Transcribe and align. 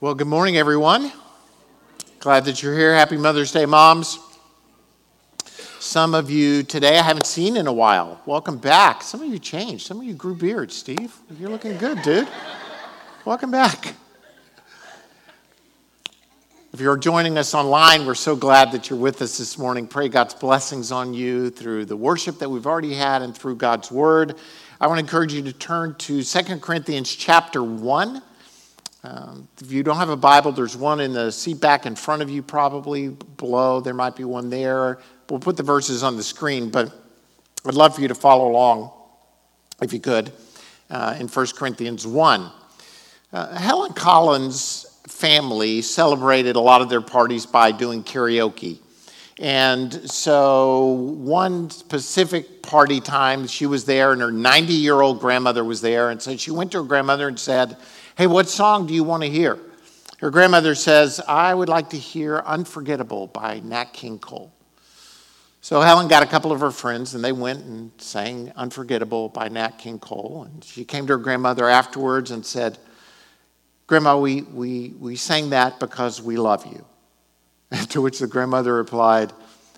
Well, 0.00 0.14
good 0.14 0.28
morning, 0.28 0.56
everyone. 0.56 1.10
Glad 2.20 2.44
that 2.44 2.62
you're 2.62 2.78
here. 2.78 2.94
Happy 2.94 3.16
Mother's 3.16 3.50
Day, 3.50 3.66
moms. 3.66 4.20
Some 5.80 6.14
of 6.14 6.30
you 6.30 6.62
today 6.62 7.00
I 7.00 7.02
haven't 7.02 7.26
seen 7.26 7.56
in 7.56 7.66
a 7.66 7.72
while. 7.72 8.20
Welcome 8.24 8.58
back. 8.58 9.02
Some 9.02 9.22
of 9.22 9.28
you 9.28 9.40
changed. 9.40 9.84
Some 9.84 9.98
of 9.98 10.04
you 10.04 10.14
grew 10.14 10.36
beards, 10.36 10.76
Steve. 10.76 11.16
You're 11.40 11.50
looking 11.50 11.76
good, 11.78 12.00
dude. 12.02 12.28
Welcome 13.24 13.50
back. 13.50 13.96
If 16.72 16.80
you're 16.80 16.96
joining 16.96 17.36
us 17.36 17.52
online, 17.52 18.06
we're 18.06 18.14
so 18.14 18.36
glad 18.36 18.70
that 18.70 18.90
you're 18.90 19.00
with 19.00 19.20
us 19.20 19.36
this 19.36 19.58
morning. 19.58 19.88
Pray 19.88 20.08
God's 20.08 20.34
blessings 20.34 20.92
on 20.92 21.12
you 21.12 21.50
through 21.50 21.86
the 21.86 21.96
worship 21.96 22.38
that 22.38 22.48
we've 22.48 22.68
already 22.68 22.94
had 22.94 23.20
and 23.22 23.36
through 23.36 23.56
God's 23.56 23.90
word. 23.90 24.36
I 24.80 24.86
want 24.86 24.98
to 24.98 25.04
encourage 25.04 25.34
you 25.34 25.42
to 25.42 25.52
turn 25.52 25.96
to 25.96 26.22
2 26.22 26.58
Corinthians 26.60 27.12
chapter 27.12 27.64
1. 27.64 28.22
Um, 29.08 29.48
if 29.58 29.72
you 29.72 29.82
don't 29.82 29.96
have 29.96 30.10
a 30.10 30.16
Bible, 30.16 30.52
there's 30.52 30.76
one 30.76 31.00
in 31.00 31.14
the 31.14 31.32
seat 31.32 31.62
back 31.62 31.86
in 31.86 31.94
front 31.94 32.20
of 32.20 32.28
you, 32.28 32.42
probably 32.42 33.08
below. 33.08 33.80
There 33.80 33.94
might 33.94 34.14
be 34.14 34.24
one 34.24 34.50
there. 34.50 34.98
We'll 35.30 35.40
put 35.40 35.56
the 35.56 35.62
verses 35.62 36.02
on 36.02 36.18
the 36.18 36.22
screen, 36.22 36.68
but 36.68 36.92
I'd 37.64 37.72
love 37.72 37.94
for 37.94 38.02
you 38.02 38.08
to 38.08 38.14
follow 38.14 38.50
along, 38.50 38.92
if 39.80 39.94
you 39.94 40.00
could, 40.00 40.30
uh, 40.90 41.16
in 41.18 41.26
1 41.26 41.46
Corinthians 41.56 42.06
1. 42.06 42.50
Uh, 43.32 43.56
Helen 43.56 43.94
Collins' 43.94 45.00
family 45.06 45.80
celebrated 45.80 46.56
a 46.56 46.60
lot 46.60 46.82
of 46.82 46.90
their 46.90 47.00
parties 47.00 47.46
by 47.46 47.72
doing 47.72 48.04
karaoke. 48.04 48.78
And 49.38 50.10
so, 50.10 50.84
one 50.84 51.70
specific 51.70 52.62
party 52.62 53.00
time, 53.00 53.46
she 53.46 53.64
was 53.64 53.86
there, 53.86 54.12
and 54.12 54.20
her 54.20 54.32
90 54.32 54.74
year 54.74 55.00
old 55.00 55.20
grandmother 55.20 55.64
was 55.64 55.80
there. 55.80 56.10
And 56.10 56.20
so, 56.20 56.36
she 56.36 56.50
went 56.50 56.72
to 56.72 56.82
her 56.82 56.84
grandmother 56.84 57.28
and 57.28 57.38
said, 57.38 57.78
Hey, 58.18 58.26
what 58.26 58.48
song 58.48 58.88
do 58.88 58.94
you 58.94 59.04
want 59.04 59.22
to 59.22 59.30
hear? 59.30 59.60
Her 60.18 60.32
grandmother 60.32 60.74
says, 60.74 61.20
I 61.28 61.54
would 61.54 61.68
like 61.68 61.90
to 61.90 61.96
hear 61.96 62.42
Unforgettable 62.44 63.28
by 63.28 63.60
Nat 63.60 63.92
King 63.92 64.18
Cole. 64.18 64.52
So 65.60 65.80
Helen 65.80 66.08
got 66.08 66.24
a 66.24 66.26
couple 66.26 66.50
of 66.50 66.58
her 66.58 66.72
friends 66.72 67.14
and 67.14 67.22
they 67.22 67.30
went 67.30 67.64
and 67.64 67.92
sang 67.98 68.50
Unforgettable 68.56 69.28
by 69.28 69.46
Nat 69.46 69.78
King 69.78 70.00
Cole. 70.00 70.48
And 70.50 70.64
she 70.64 70.84
came 70.84 71.06
to 71.06 71.12
her 71.12 71.16
grandmother 71.16 71.68
afterwards 71.68 72.32
and 72.32 72.44
said, 72.44 72.78
Grandma, 73.86 74.18
we, 74.18 74.42
we, 74.42 74.94
we 74.98 75.14
sang 75.14 75.50
that 75.50 75.78
because 75.78 76.20
we 76.20 76.36
love 76.36 76.66
you. 76.66 76.84
To 77.90 78.02
which 78.02 78.18
the 78.18 78.26
grandmother 78.26 78.74
replied, 78.74 79.32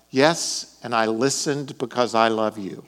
Yes, 0.09 0.79
and 0.81 0.95
I 0.95 1.05
listened 1.05 1.77
because 1.77 2.15
I 2.15 2.29
love 2.29 2.57
you. 2.57 2.83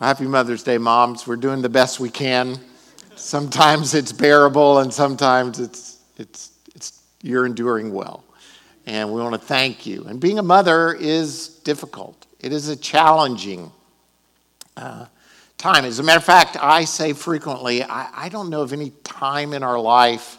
Happy 0.00 0.26
Mother's 0.26 0.62
Day, 0.62 0.78
moms. 0.78 1.26
We're 1.26 1.34
doing 1.34 1.60
the 1.60 1.68
best 1.68 1.98
we 1.98 2.08
can. 2.08 2.56
Sometimes 3.16 3.94
it's 3.94 4.12
bearable, 4.12 4.78
and 4.78 4.94
sometimes 4.94 5.58
it's, 5.58 5.98
it's, 6.16 6.52
it's, 6.72 7.02
you're 7.20 7.44
enduring 7.44 7.92
well. 7.92 8.22
And 8.86 9.12
we 9.12 9.20
want 9.20 9.34
to 9.34 9.40
thank 9.40 9.86
you. 9.86 10.04
And 10.04 10.20
being 10.20 10.38
a 10.38 10.42
mother 10.42 10.92
is 10.92 11.48
difficult, 11.48 12.28
it 12.38 12.52
is 12.52 12.68
a 12.68 12.76
challenging 12.76 13.72
uh, 14.76 15.06
time. 15.56 15.84
As 15.84 15.98
a 15.98 16.04
matter 16.04 16.18
of 16.18 16.24
fact, 16.24 16.56
I 16.60 16.84
say 16.84 17.12
frequently, 17.12 17.82
I, 17.82 18.26
I 18.26 18.28
don't 18.28 18.50
know 18.50 18.62
of 18.62 18.72
any 18.72 18.92
time 19.02 19.52
in 19.52 19.64
our 19.64 19.80
life, 19.80 20.38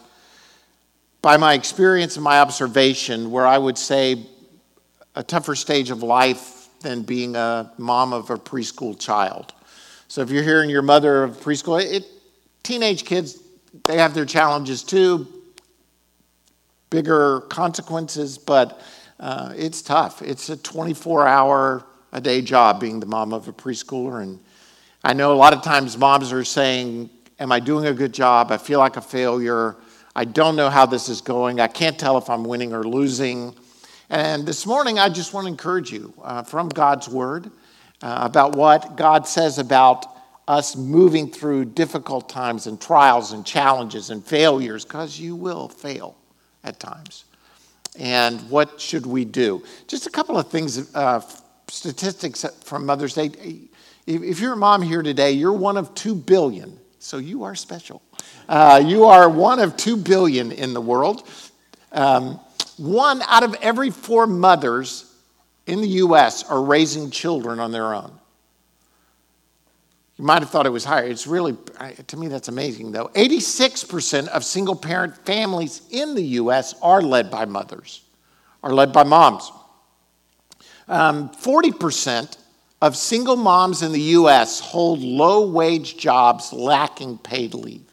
by 1.20 1.36
my 1.36 1.52
experience 1.52 2.16
and 2.16 2.24
my 2.24 2.40
observation, 2.40 3.30
where 3.30 3.46
I 3.46 3.58
would 3.58 3.76
say 3.76 4.24
a 5.14 5.22
tougher 5.22 5.54
stage 5.54 5.90
of 5.90 6.02
life 6.02 6.59
than 6.80 7.02
being 7.02 7.36
a 7.36 7.72
mom 7.78 8.12
of 8.12 8.30
a 8.30 8.36
preschool 8.36 8.98
child. 8.98 9.52
So 10.08 10.22
if 10.22 10.30
you're 10.30 10.42
hearing 10.42 10.70
your 10.70 10.82
mother 10.82 11.22
of 11.24 11.36
preschool, 11.36 11.82
it, 11.82 12.04
teenage 12.62 13.04
kids, 13.04 13.38
they 13.86 13.96
have 13.98 14.14
their 14.14 14.24
challenges 14.24 14.82
too, 14.82 15.28
bigger 16.88 17.42
consequences, 17.42 18.36
but 18.36 18.80
uh, 19.20 19.52
it's 19.56 19.82
tough. 19.82 20.22
It's 20.22 20.48
a 20.48 20.56
24 20.56 21.26
hour 21.26 21.84
a 22.12 22.20
day 22.20 22.42
job 22.42 22.80
being 22.80 22.98
the 22.98 23.06
mom 23.06 23.32
of 23.32 23.46
a 23.46 23.52
preschooler. 23.52 24.22
And 24.22 24.40
I 25.04 25.12
know 25.12 25.32
a 25.32 25.36
lot 25.36 25.52
of 25.52 25.62
times 25.62 25.96
moms 25.96 26.32
are 26.32 26.44
saying, 26.44 27.10
Am 27.38 27.52
I 27.52 27.60
doing 27.60 27.86
a 27.86 27.94
good 27.94 28.12
job? 28.12 28.52
I 28.52 28.58
feel 28.58 28.80
like 28.80 28.98
a 28.98 29.00
failure. 29.00 29.76
I 30.14 30.26
don't 30.26 30.56
know 30.56 30.68
how 30.68 30.84
this 30.84 31.08
is 31.08 31.22
going. 31.22 31.58
I 31.58 31.68
can't 31.68 31.98
tell 31.98 32.18
if 32.18 32.28
I'm 32.28 32.44
winning 32.44 32.74
or 32.74 32.84
losing. 32.84 33.54
And 34.12 34.44
this 34.44 34.66
morning, 34.66 34.98
I 34.98 35.08
just 35.08 35.32
want 35.32 35.44
to 35.44 35.48
encourage 35.48 35.92
you 35.92 36.12
uh, 36.20 36.42
from 36.42 36.68
God's 36.68 37.08
Word 37.08 37.48
uh, 38.02 38.18
about 38.22 38.56
what 38.56 38.96
God 38.96 39.24
says 39.24 39.58
about 39.58 40.04
us 40.48 40.74
moving 40.74 41.30
through 41.30 41.66
difficult 41.66 42.28
times 42.28 42.66
and 42.66 42.80
trials 42.80 43.30
and 43.30 43.46
challenges 43.46 44.10
and 44.10 44.24
failures, 44.24 44.84
because 44.84 45.20
you 45.20 45.36
will 45.36 45.68
fail 45.68 46.16
at 46.64 46.80
times. 46.80 47.24
And 48.00 48.40
what 48.50 48.80
should 48.80 49.06
we 49.06 49.24
do? 49.24 49.62
Just 49.86 50.08
a 50.08 50.10
couple 50.10 50.36
of 50.36 50.48
things, 50.48 50.92
uh, 50.96 51.20
statistics 51.68 52.44
from 52.64 52.86
Mother's 52.86 53.14
Day. 53.14 53.30
If 54.08 54.40
you're 54.40 54.54
a 54.54 54.56
mom 54.56 54.82
here 54.82 55.02
today, 55.02 55.30
you're 55.30 55.52
one 55.52 55.76
of 55.76 55.94
two 55.94 56.16
billion, 56.16 56.76
so 56.98 57.18
you 57.18 57.44
are 57.44 57.54
special. 57.54 58.02
Uh, 58.48 58.82
you 58.84 59.04
are 59.04 59.28
one 59.28 59.60
of 59.60 59.76
two 59.76 59.96
billion 59.96 60.50
in 60.50 60.74
the 60.74 60.80
world. 60.80 61.28
Um, 61.92 62.40
one 62.80 63.20
out 63.22 63.42
of 63.42 63.54
every 63.60 63.90
four 63.90 64.26
mothers 64.26 65.14
in 65.66 65.82
the 65.82 65.88
US 65.88 66.42
are 66.44 66.62
raising 66.62 67.10
children 67.10 67.60
on 67.60 67.72
their 67.72 67.94
own. 67.94 68.10
You 70.16 70.24
might 70.24 70.40
have 70.40 70.50
thought 70.50 70.66
it 70.66 70.70
was 70.70 70.84
higher. 70.84 71.04
It's 71.04 71.26
really, 71.26 71.56
to 72.06 72.16
me, 72.16 72.28
that's 72.28 72.48
amazing 72.48 72.92
though. 72.92 73.08
86% 73.08 74.28
of 74.28 74.44
single 74.44 74.74
parent 74.74 75.14
families 75.26 75.82
in 75.90 76.14
the 76.14 76.22
US 76.22 76.74
are 76.80 77.02
led 77.02 77.30
by 77.30 77.44
mothers, 77.44 78.02
are 78.62 78.72
led 78.72 78.94
by 78.94 79.02
moms. 79.02 79.52
Um, 80.88 81.28
40% 81.28 82.38
of 82.80 82.96
single 82.96 83.36
moms 83.36 83.82
in 83.82 83.92
the 83.92 84.00
US 84.00 84.58
hold 84.58 85.00
low 85.00 85.50
wage 85.50 85.98
jobs 85.98 86.50
lacking 86.50 87.18
paid 87.18 87.52
leave. 87.52 87.84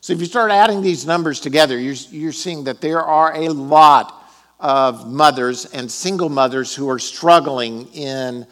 So 0.00 0.12
if 0.12 0.20
you 0.20 0.26
start 0.26 0.52
adding 0.52 0.80
these 0.80 1.04
numbers 1.06 1.40
together, 1.40 1.76
you're, 1.76 1.94
you're 2.10 2.32
seeing 2.32 2.64
that 2.64 2.80
there 2.80 3.02
are 3.02 3.34
a 3.34 3.48
lot 3.48 4.17
of 4.60 5.10
mothers 5.10 5.66
and 5.66 5.90
single 5.90 6.28
mothers 6.28 6.74
who 6.74 6.88
are 6.88 6.98
struggling 6.98 7.86
in 7.92 8.46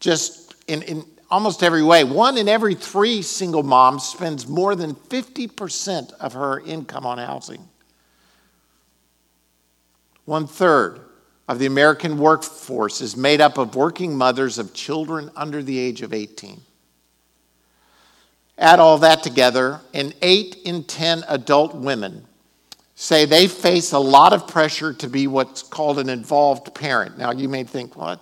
just 0.00 0.54
in, 0.66 0.82
in 0.82 1.04
almost 1.30 1.62
every 1.62 1.82
way. 1.82 2.04
One 2.04 2.38
in 2.38 2.48
every 2.48 2.74
three 2.74 3.22
single 3.22 3.62
moms 3.62 4.04
spends 4.04 4.46
more 4.46 4.74
than 4.74 4.94
50% 4.94 6.12
of 6.14 6.32
her 6.32 6.60
income 6.60 7.04
on 7.04 7.18
housing. 7.18 7.68
One 10.24 10.46
third 10.46 11.00
of 11.48 11.58
the 11.58 11.66
American 11.66 12.18
workforce 12.18 13.00
is 13.00 13.16
made 13.16 13.40
up 13.40 13.58
of 13.58 13.74
working 13.74 14.16
mothers 14.16 14.58
of 14.58 14.72
children 14.72 15.30
under 15.36 15.62
the 15.62 15.78
age 15.78 16.00
of 16.00 16.14
18. 16.14 16.60
Add 18.56 18.78
all 18.78 18.98
that 18.98 19.22
together, 19.22 19.80
and 19.92 20.14
eight 20.22 20.58
in 20.64 20.84
10 20.84 21.24
adult 21.28 21.74
women 21.74 22.26
say 22.94 23.24
they 23.24 23.46
face 23.46 23.92
a 23.92 23.98
lot 23.98 24.32
of 24.32 24.46
pressure 24.46 24.92
to 24.92 25.08
be 25.08 25.26
what's 25.26 25.62
called 25.62 25.98
an 25.98 26.08
involved 26.08 26.74
parent. 26.74 27.18
Now, 27.18 27.32
you 27.32 27.48
may 27.48 27.64
think, 27.64 27.96
what? 27.96 28.20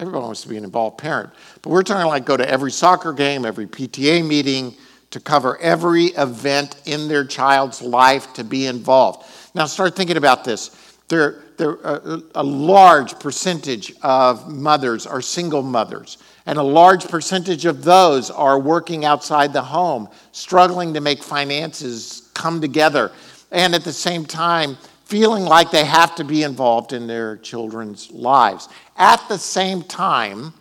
Everyone 0.00 0.24
wants 0.24 0.42
to 0.42 0.48
be 0.48 0.56
an 0.56 0.64
involved 0.64 0.98
parent. 0.98 1.30
But 1.62 1.70
we're 1.70 1.82
talking 1.82 2.06
like 2.06 2.24
go 2.24 2.36
to 2.36 2.48
every 2.48 2.70
soccer 2.70 3.12
game, 3.12 3.44
every 3.44 3.66
PTA 3.66 4.26
meeting, 4.26 4.74
to 5.10 5.20
cover 5.20 5.58
every 5.60 6.06
event 6.06 6.76
in 6.86 7.06
their 7.06 7.24
child's 7.24 7.80
life 7.80 8.32
to 8.34 8.42
be 8.42 8.66
involved. 8.66 9.28
Now, 9.54 9.66
start 9.66 9.94
thinking 9.94 10.16
about 10.16 10.42
this. 10.42 10.98
There, 11.08 11.44
there, 11.58 11.74
a, 11.84 12.22
a 12.34 12.42
large 12.42 13.20
percentage 13.20 13.92
of 14.02 14.50
mothers 14.50 15.06
are 15.06 15.20
single 15.20 15.62
mothers, 15.62 16.18
and 16.46 16.58
a 16.58 16.62
large 16.62 17.06
percentage 17.06 17.64
of 17.66 17.84
those 17.84 18.30
are 18.30 18.58
working 18.58 19.04
outside 19.04 19.52
the 19.52 19.62
home, 19.62 20.08
struggling 20.32 20.94
to 20.94 21.00
make 21.00 21.22
finances 21.22 22.30
come 22.34 22.60
together 22.60 23.12
and 23.54 23.74
at 23.74 23.84
the 23.84 23.92
same 23.92 24.26
time 24.26 24.76
feeling 25.04 25.44
like 25.44 25.70
they 25.70 25.84
have 25.84 26.14
to 26.16 26.24
be 26.24 26.42
involved 26.42 26.92
in 26.92 27.06
their 27.06 27.36
children's 27.36 28.10
lives. 28.10 28.68
At 28.96 29.26
the 29.28 29.38
same 29.38 29.82
time, 29.82 30.52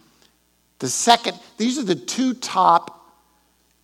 the 0.80 0.88
second, 0.88 1.40
these 1.57 1.80
are 1.80 1.84
the 1.84 1.95
two 1.95 2.34
top 2.36 3.18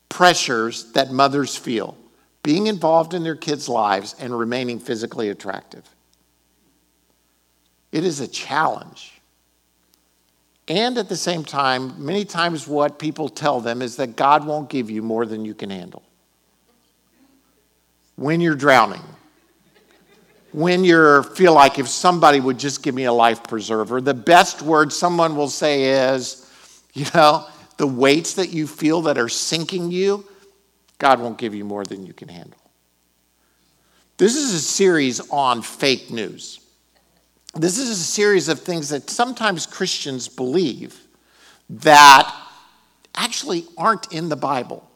pressures 0.10 0.92
that 0.94 1.12
mothers 1.12 1.56
feel 1.56 1.98
being 2.44 2.68
involved 2.68 3.14
in 3.14 3.24
their 3.24 3.36
kids' 3.36 3.68
lives 3.68 4.16
and 4.20 4.38
remaining 4.38 4.80
physically 4.80 5.30
attractive. 5.30 5.84
It 7.92 8.06
is 8.06 8.20
a 8.20 8.28
challenge. 8.28 9.20
And 10.68 10.98
at 10.98 11.10
the 11.10 11.18
same 11.18 11.44
time, 11.44 12.06
many 12.06 12.26
times 12.26 12.68
what 12.68 13.00
people 13.00 13.28
tell 13.28 13.60
them 13.60 13.82
is 13.82 13.96
that 13.96 14.16
God 14.16 14.46
won't 14.46 14.70
give 14.70 14.90
you 14.90 15.02
more 15.02 15.26
than 15.26 15.44
you 15.46 15.54
can 15.54 15.70
handle 15.70 16.04
when 18.20 18.42
you're 18.42 18.56
drowning, 18.56 19.02
when 20.52 20.84
you 20.84 21.24
feel 21.24 21.54
like 21.54 21.80
if 21.80 21.88
somebody 21.88 22.42
would 22.42 22.60
just 22.60 22.84
give 22.84 22.94
me 22.94 23.06
a 23.06 23.14
life 23.14 23.44
preserver, 23.44 24.02
the 24.02 24.14
best 24.14 24.62
word 24.62 24.92
someone 24.92 25.38
will 25.38 25.48
say 25.48 26.14
is, 26.14 26.46
you 26.94 27.06
know, 27.14 27.48
the 27.78 27.88
weights 27.88 28.34
that 28.34 28.50
you 28.50 28.68
feel 28.68 29.04
that 29.04 29.18
are 29.18 29.30
sinking 29.30 29.90
you, 29.90 30.26
God 30.98 31.22
won't 31.22 31.38
give 31.38 31.56
you 31.56 31.64
more 31.64 31.86
than 31.86 32.06
you 32.06 32.12
can 32.12 32.28
handle. 32.28 32.60
This 34.18 34.36
is 34.36 34.54
a 34.54 34.60
series 34.60 35.22
on 35.30 35.62
fake 35.62 36.12
news. 36.12 36.60
This 37.56 37.78
is 37.78 37.90
a 37.90 37.96
series 37.96 38.50
of 38.50 38.60
things 38.60 38.90
that 38.90 39.10
sometimes 39.10 39.66
Christians 39.66 40.28
believe 40.28 41.00
that 41.70 42.36
actually 43.16 43.66
aren't 43.78 44.12
in 44.12 44.28
the 44.28 44.36
Bible. 44.36 44.89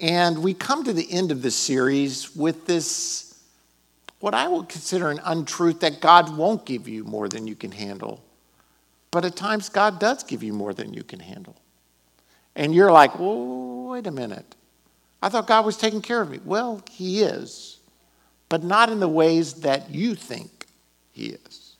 And 0.00 0.42
we 0.42 0.54
come 0.54 0.84
to 0.84 0.92
the 0.92 1.10
end 1.10 1.32
of 1.32 1.42
this 1.42 1.56
series 1.56 2.36
with 2.36 2.66
this, 2.66 3.40
what 4.20 4.34
I 4.34 4.46
would 4.46 4.68
consider 4.68 5.10
an 5.10 5.20
untruth 5.24 5.80
that 5.80 6.00
God 6.00 6.36
won't 6.36 6.64
give 6.64 6.86
you 6.86 7.04
more 7.04 7.28
than 7.28 7.46
you 7.46 7.56
can 7.56 7.72
handle. 7.72 8.22
But 9.10 9.24
at 9.24 9.34
times, 9.34 9.68
God 9.68 9.98
does 9.98 10.22
give 10.22 10.42
you 10.42 10.52
more 10.52 10.72
than 10.72 10.92
you 10.92 11.02
can 11.02 11.18
handle. 11.18 11.56
And 12.54 12.74
you're 12.74 12.92
like, 12.92 13.12
wait 13.18 14.06
a 14.06 14.10
minute. 14.10 14.54
I 15.22 15.28
thought 15.28 15.46
God 15.46 15.64
was 15.64 15.76
taking 15.76 16.02
care 16.02 16.20
of 16.20 16.30
me. 16.30 16.38
Well, 16.44 16.82
He 16.90 17.22
is, 17.22 17.80
but 18.48 18.62
not 18.62 18.90
in 18.90 19.00
the 19.00 19.08
ways 19.08 19.54
that 19.54 19.90
you 19.90 20.14
think 20.14 20.66
He 21.10 21.26
is. 21.26 21.76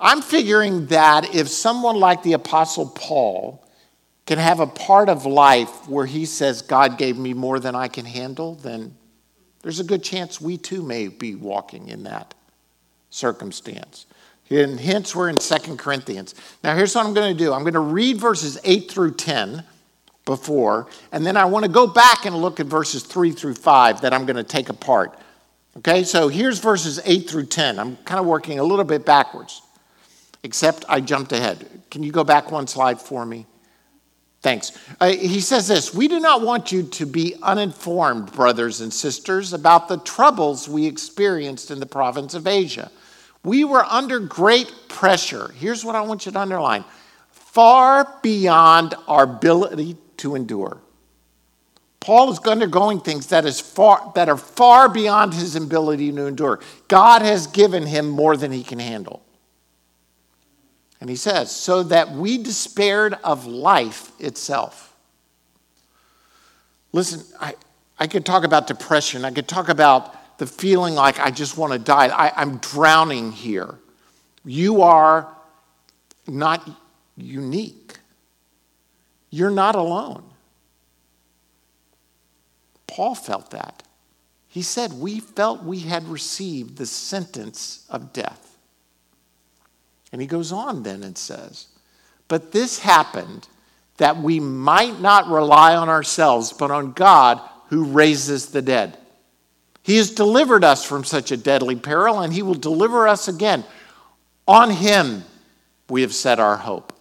I'm 0.00 0.22
figuring 0.22 0.86
that 0.86 1.34
if 1.34 1.48
someone 1.48 1.96
like 1.96 2.22
the 2.24 2.32
Apostle 2.32 2.88
Paul 2.88 3.63
can 4.26 4.38
have 4.38 4.60
a 4.60 4.66
part 4.66 5.08
of 5.08 5.26
life 5.26 5.88
where 5.88 6.06
he 6.06 6.24
says, 6.24 6.62
God 6.62 6.98
gave 6.98 7.18
me 7.18 7.34
more 7.34 7.60
than 7.60 7.74
I 7.74 7.88
can 7.88 8.06
handle, 8.06 8.54
then 8.56 8.96
there's 9.62 9.80
a 9.80 9.84
good 9.84 10.02
chance 10.02 10.40
we 10.40 10.56
too 10.56 10.82
may 10.82 11.08
be 11.08 11.34
walking 11.34 11.88
in 11.88 12.04
that 12.04 12.34
circumstance. 13.10 14.06
And 14.50 14.78
hence, 14.78 15.16
we're 15.16 15.30
in 15.30 15.40
Second 15.40 15.78
Corinthians. 15.78 16.34
Now, 16.62 16.76
here's 16.76 16.94
what 16.94 17.06
I'm 17.06 17.14
going 17.14 17.36
to 17.36 17.38
do 17.44 17.52
I'm 17.52 17.62
going 17.62 17.74
to 17.74 17.80
read 17.80 18.18
verses 18.18 18.58
8 18.64 18.90
through 18.90 19.14
10 19.14 19.64
before, 20.24 20.86
and 21.12 21.24
then 21.24 21.36
I 21.36 21.44
want 21.44 21.64
to 21.64 21.70
go 21.70 21.86
back 21.86 22.24
and 22.24 22.36
look 22.36 22.60
at 22.60 22.66
verses 22.66 23.02
3 23.02 23.32
through 23.32 23.54
5 23.54 24.02
that 24.02 24.12
I'm 24.12 24.26
going 24.26 24.36
to 24.36 24.44
take 24.44 24.68
apart. 24.68 25.18
Okay, 25.78 26.04
so 26.04 26.28
here's 26.28 26.60
verses 26.60 27.00
8 27.04 27.28
through 27.28 27.46
10. 27.46 27.78
I'm 27.78 27.96
kind 27.98 28.20
of 28.20 28.26
working 28.26 28.58
a 28.58 28.64
little 28.64 28.84
bit 28.84 29.04
backwards, 29.04 29.60
except 30.42 30.84
I 30.88 31.00
jumped 31.00 31.32
ahead. 31.32 31.82
Can 31.90 32.02
you 32.02 32.12
go 32.12 32.22
back 32.22 32.50
one 32.50 32.66
slide 32.66 33.00
for 33.00 33.26
me? 33.26 33.46
Thanks. 34.44 34.72
Uh, 35.00 35.08
he 35.08 35.40
says 35.40 35.66
this 35.68 35.94
We 35.94 36.06
do 36.06 36.20
not 36.20 36.42
want 36.42 36.70
you 36.70 36.82
to 36.82 37.06
be 37.06 37.34
uninformed, 37.42 38.30
brothers 38.32 38.82
and 38.82 38.92
sisters, 38.92 39.54
about 39.54 39.88
the 39.88 39.96
troubles 39.96 40.68
we 40.68 40.84
experienced 40.84 41.70
in 41.70 41.80
the 41.80 41.86
province 41.86 42.34
of 42.34 42.46
Asia. 42.46 42.92
We 43.42 43.64
were 43.64 43.84
under 43.84 44.20
great 44.20 44.70
pressure. 44.88 45.50
Here's 45.58 45.82
what 45.82 45.94
I 45.94 46.02
want 46.02 46.26
you 46.26 46.32
to 46.32 46.38
underline 46.38 46.84
far 47.30 48.18
beyond 48.22 48.94
our 49.08 49.22
ability 49.22 49.96
to 50.18 50.34
endure. 50.34 50.76
Paul 52.00 52.30
is 52.30 52.38
undergoing 52.40 53.00
things 53.00 53.28
that, 53.28 53.46
is 53.46 53.62
far, 53.62 54.12
that 54.14 54.28
are 54.28 54.36
far 54.36 54.90
beyond 54.90 55.32
his 55.32 55.56
ability 55.56 56.12
to 56.12 56.26
endure. 56.26 56.60
God 56.88 57.22
has 57.22 57.46
given 57.46 57.86
him 57.86 58.10
more 58.10 58.36
than 58.36 58.52
he 58.52 58.62
can 58.62 58.78
handle. 58.78 59.23
And 61.04 61.10
he 61.10 61.16
says, 61.16 61.50
so 61.50 61.82
that 61.82 62.12
we 62.12 62.38
despaired 62.38 63.18
of 63.22 63.44
life 63.44 64.10
itself. 64.18 64.96
Listen, 66.92 67.22
I, 67.38 67.56
I 67.98 68.06
could 68.06 68.24
talk 68.24 68.42
about 68.42 68.66
depression. 68.66 69.22
I 69.22 69.30
could 69.30 69.46
talk 69.46 69.68
about 69.68 70.38
the 70.38 70.46
feeling 70.46 70.94
like 70.94 71.20
I 71.20 71.30
just 71.30 71.58
want 71.58 71.74
to 71.74 71.78
die. 71.78 72.06
I, 72.06 72.32
I'm 72.40 72.56
drowning 72.56 73.32
here. 73.32 73.74
You 74.46 74.80
are 74.80 75.28
not 76.26 76.66
unique. 77.18 77.98
You're 79.28 79.50
not 79.50 79.74
alone. 79.74 80.24
Paul 82.86 83.14
felt 83.14 83.50
that. 83.50 83.82
He 84.48 84.62
said, 84.62 84.94
We 84.94 85.20
felt 85.20 85.64
we 85.64 85.80
had 85.80 86.08
received 86.08 86.78
the 86.78 86.86
sentence 86.86 87.84
of 87.90 88.14
death. 88.14 88.53
And 90.14 90.20
he 90.20 90.28
goes 90.28 90.52
on 90.52 90.84
then 90.84 91.02
and 91.02 91.18
says, 91.18 91.66
But 92.28 92.52
this 92.52 92.78
happened 92.78 93.48
that 93.96 94.16
we 94.16 94.38
might 94.38 95.00
not 95.00 95.26
rely 95.26 95.74
on 95.74 95.88
ourselves, 95.88 96.52
but 96.52 96.70
on 96.70 96.92
God 96.92 97.40
who 97.70 97.82
raises 97.82 98.46
the 98.46 98.62
dead. 98.62 98.96
He 99.82 99.96
has 99.96 100.12
delivered 100.12 100.62
us 100.62 100.84
from 100.84 101.02
such 101.02 101.32
a 101.32 101.36
deadly 101.36 101.74
peril, 101.74 102.20
and 102.20 102.32
he 102.32 102.42
will 102.42 102.54
deliver 102.54 103.08
us 103.08 103.26
again. 103.26 103.64
On 104.46 104.70
him 104.70 105.24
we 105.90 106.02
have 106.02 106.14
set 106.14 106.38
our 106.38 106.58
hope, 106.58 106.92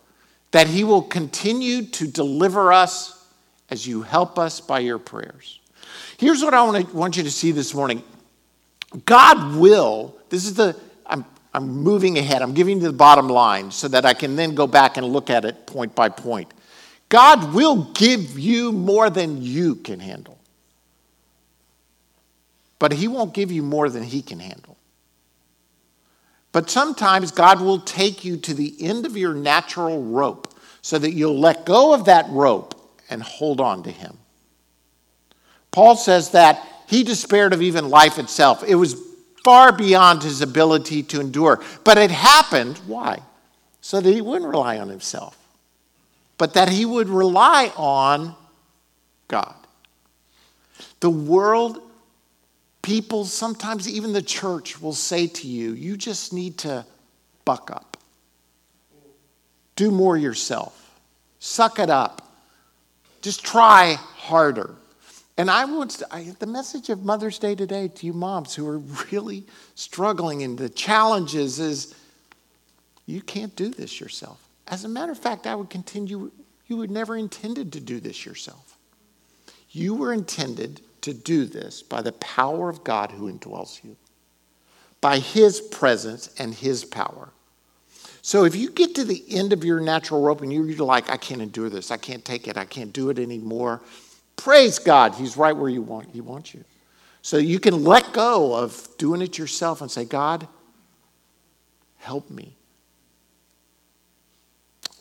that 0.49 0.65
he 0.65 0.83
will 0.83 1.03
continue 1.03 1.83
to 1.83 2.07
deliver 2.07 2.73
us 2.73 3.27
as 3.69 3.85
you 3.85 4.01
help 4.01 4.39
us 4.39 4.59
by 4.59 4.79
your 4.79 4.97
prayers. 4.97 5.59
Here's 6.17 6.41
what 6.41 6.55
I 6.55 6.81
want 6.81 7.17
you 7.17 7.21
to 7.21 7.31
see 7.31 7.51
this 7.51 7.75
morning 7.75 8.01
God 9.05 9.55
will, 9.55 10.15
this 10.29 10.45
is 10.45 10.55
the 10.55 10.75
I'm 11.53 11.67
moving 11.67 12.17
ahead. 12.17 12.41
I'm 12.41 12.53
giving 12.53 12.81
you 12.81 12.87
the 12.87 12.93
bottom 12.93 13.27
line 13.27 13.71
so 13.71 13.87
that 13.87 14.05
I 14.05 14.13
can 14.13 14.35
then 14.35 14.55
go 14.55 14.67
back 14.67 14.97
and 14.97 15.07
look 15.07 15.29
at 15.29 15.45
it 15.45 15.67
point 15.67 15.93
by 15.95 16.09
point. 16.09 16.51
God 17.09 17.53
will 17.53 17.91
give 17.93 18.39
you 18.39 18.71
more 18.71 19.09
than 19.09 19.41
you 19.41 19.75
can 19.75 19.99
handle, 19.99 20.39
but 22.79 22.91
He 22.91 23.07
won't 23.07 23.33
give 23.33 23.51
you 23.51 23.61
more 23.61 23.89
than 23.89 24.03
He 24.03 24.21
can 24.21 24.39
handle. 24.39 24.77
But 26.51 26.69
sometimes 26.69 27.31
God 27.31 27.61
will 27.61 27.79
take 27.79 28.25
you 28.25 28.37
to 28.37 28.53
the 28.53 28.75
end 28.79 29.05
of 29.05 29.17
your 29.17 29.33
natural 29.33 30.03
rope 30.03 30.53
so 30.81 30.97
that 30.97 31.11
you'll 31.11 31.39
let 31.39 31.65
go 31.65 31.93
of 31.93 32.05
that 32.05 32.27
rope 32.29 32.79
and 33.09 33.21
hold 33.21 33.61
on 33.61 33.83
to 33.83 33.91
Him. 33.91 34.17
Paul 35.71 35.95
says 35.95 36.31
that 36.31 36.67
he 36.87 37.03
despaired 37.03 37.53
of 37.53 37.61
even 37.61 37.89
life 37.89 38.19
itself. 38.19 38.63
It 38.65 38.75
was 38.75 38.95
far 39.43 39.71
beyond 39.71 40.23
his 40.23 40.41
ability 40.41 41.03
to 41.03 41.19
endure. 41.19 41.61
But 41.83 41.97
it 41.97 42.11
happened, 42.11 42.77
why? 42.87 43.19
So 43.81 43.99
that 43.99 44.09
he 44.09 44.21
wouldn't 44.21 44.49
rely 44.49 44.77
on 44.79 44.89
himself, 44.89 45.37
but 46.37 46.53
that 46.53 46.69
he 46.69 46.85
would 46.85 47.09
rely 47.09 47.71
on 47.75 48.35
God. 49.27 49.55
The 51.01 51.09
world, 51.09 51.81
people, 52.81 53.25
sometimes 53.25 53.89
even 53.89 54.13
the 54.13 54.21
church 54.21 54.81
will 54.81 54.93
say 54.93 55.27
to 55.27 55.47
you, 55.47 55.73
you 55.73 55.97
just 55.97 56.31
need 56.31 56.57
to 56.59 56.85
buck 57.43 57.69
up. 57.71 57.97
Do 59.75 59.91
more 59.91 60.15
yourself. 60.15 60.79
Suck 61.39 61.79
it 61.79 61.89
up. 61.89 62.21
Just 63.21 63.43
try 63.43 63.97
harder. 64.15 64.75
And 65.37 65.49
I 65.49 65.65
would, 65.65 65.95
I, 66.11 66.35
the 66.39 66.45
message 66.45 66.89
of 66.89 67.03
Mother's 67.03 67.39
Day 67.39 67.55
today 67.55 67.87
to 67.87 68.05
you 68.05 68.13
moms 68.13 68.53
who 68.53 68.67
are 68.67 68.77
really 69.11 69.43
struggling 69.75 70.43
and 70.43 70.57
the 70.57 70.69
challenges 70.69 71.59
is 71.59 71.95
you 73.05 73.21
can't 73.21 73.55
do 73.55 73.69
this 73.69 73.99
yourself. 73.99 74.39
As 74.67 74.85
a 74.85 74.89
matter 74.89 75.11
of 75.11 75.17
fact, 75.17 75.47
I 75.47 75.55
would 75.55 75.69
continue, 75.69 76.31
you 76.67 76.77
were 76.77 76.87
never 76.87 77.17
intended 77.17 77.73
to 77.73 77.79
do 77.79 77.99
this 77.99 78.25
yourself. 78.25 78.77
You 79.71 79.95
were 79.95 80.13
intended 80.13 80.81
to 81.01 81.13
do 81.13 81.45
this 81.45 81.81
by 81.81 82.01
the 82.01 82.13
power 82.13 82.69
of 82.69 82.83
God 82.83 83.11
who 83.11 83.31
indwells 83.31 83.83
you, 83.83 83.97
by 85.01 85.17
His 85.17 85.59
presence 85.59 86.33
and 86.37 86.53
His 86.53 86.85
power. 86.85 87.29
So 88.21 88.45
if 88.45 88.55
you 88.55 88.69
get 88.69 88.95
to 88.95 89.03
the 89.03 89.21
end 89.29 89.51
of 89.51 89.65
your 89.65 89.81
natural 89.81 90.21
rope 90.21 90.41
and 90.41 90.53
you're 90.53 90.85
like, 90.85 91.09
I 91.09 91.17
can't 91.17 91.41
endure 91.41 91.69
this, 91.69 91.91
I 91.91 91.97
can't 91.97 92.23
take 92.23 92.47
it, 92.47 92.55
I 92.55 92.63
can't 92.63 92.93
do 92.93 93.09
it 93.09 93.19
anymore, 93.19 93.81
Praise 94.35 94.79
God, 94.79 95.15
He's 95.15 95.37
right 95.37 95.55
where 95.55 95.69
you 95.69 95.81
want, 95.81 96.09
He 96.11 96.21
wants 96.21 96.53
you. 96.53 96.63
So 97.21 97.37
you 97.37 97.59
can 97.59 97.83
let 97.83 98.11
go 98.11 98.53
of 98.53 98.87
doing 98.97 99.21
it 99.21 99.37
yourself 99.37 99.81
and 99.81 99.89
say, 99.89 100.03
God, 100.03 100.47
help 101.97 102.29
me. 102.29 102.57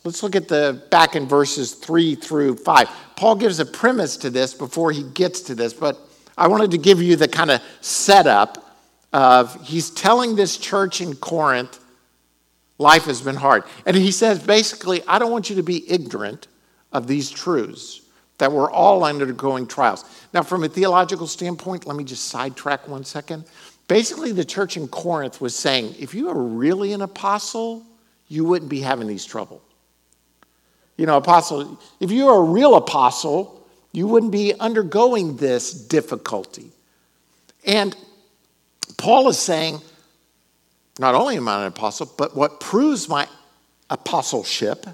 Let's 0.04 0.22
look 0.22 0.34
at 0.34 0.48
the 0.48 0.82
back 0.90 1.14
in 1.14 1.26
verses 1.26 1.74
three 1.74 2.14
through 2.14 2.56
five. 2.56 2.88
Paul 3.16 3.36
gives 3.36 3.60
a 3.60 3.66
premise 3.66 4.16
to 4.18 4.30
this 4.30 4.54
before 4.54 4.90
he 4.92 5.02
gets 5.02 5.40
to 5.42 5.54
this, 5.54 5.72
but 5.72 5.98
I 6.36 6.48
wanted 6.48 6.70
to 6.72 6.78
give 6.78 7.00
you 7.00 7.16
the 7.16 7.28
kind 7.28 7.50
of 7.50 7.60
setup 7.80 8.76
of 9.12 9.64
he's 9.66 9.90
telling 9.90 10.34
this 10.34 10.56
church 10.56 11.00
in 11.00 11.14
Corinth, 11.14 11.78
life 12.78 13.04
has 13.04 13.20
been 13.20 13.36
hard. 13.36 13.64
And 13.84 13.96
he 13.96 14.10
says 14.10 14.42
basically, 14.42 15.02
I 15.06 15.18
don't 15.18 15.30
want 15.30 15.50
you 15.50 15.56
to 15.56 15.62
be 15.62 15.88
ignorant 15.90 16.48
of 16.92 17.06
these 17.06 17.30
truths 17.30 18.00
that 18.38 18.50
we're 18.50 18.70
all 18.70 19.04
undergoing 19.04 19.66
trials. 19.66 20.04
Now, 20.32 20.42
from 20.42 20.64
a 20.64 20.68
theological 20.68 21.26
standpoint, 21.26 21.86
let 21.86 21.96
me 21.96 22.04
just 22.04 22.24
sidetrack 22.24 22.88
one 22.88 23.04
second. 23.04 23.44
Basically, 23.88 24.32
the 24.32 24.44
church 24.44 24.76
in 24.76 24.88
Corinth 24.88 25.40
was 25.40 25.54
saying 25.54 25.94
if 25.98 26.14
you 26.14 26.28
are 26.28 26.38
really 26.38 26.92
an 26.92 27.02
apostle, 27.02 27.84
you 28.28 28.44
wouldn't 28.44 28.70
be 28.70 28.80
having 28.80 29.06
these 29.06 29.24
trouble. 29.24 29.62
You 30.96 31.06
know, 31.06 31.16
apostle, 31.16 31.80
if 32.00 32.10
you 32.10 32.28
are 32.28 32.40
a 32.40 32.44
real 32.44 32.76
apostle, 32.76 33.66
you 33.92 34.06
wouldn't 34.06 34.32
be 34.32 34.54
undergoing 34.58 35.36
this 35.36 35.72
difficulty. 35.72 36.70
And 37.66 37.96
Paul 38.96 39.28
is 39.28 39.38
saying, 39.38 39.80
not 40.98 41.14
only 41.14 41.36
am 41.36 41.48
I 41.48 41.62
an 41.62 41.66
apostle, 41.66 42.12
but 42.16 42.36
what 42.36 42.60
proves 42.60 43.08
my 43.08 43.26
apostleship 43.90 44.86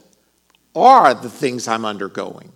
are 0.75 1.15
the 1.15 1.31
things 1.31 1.69
I'm 1.69 1.85
undergoing. 1.85 2.53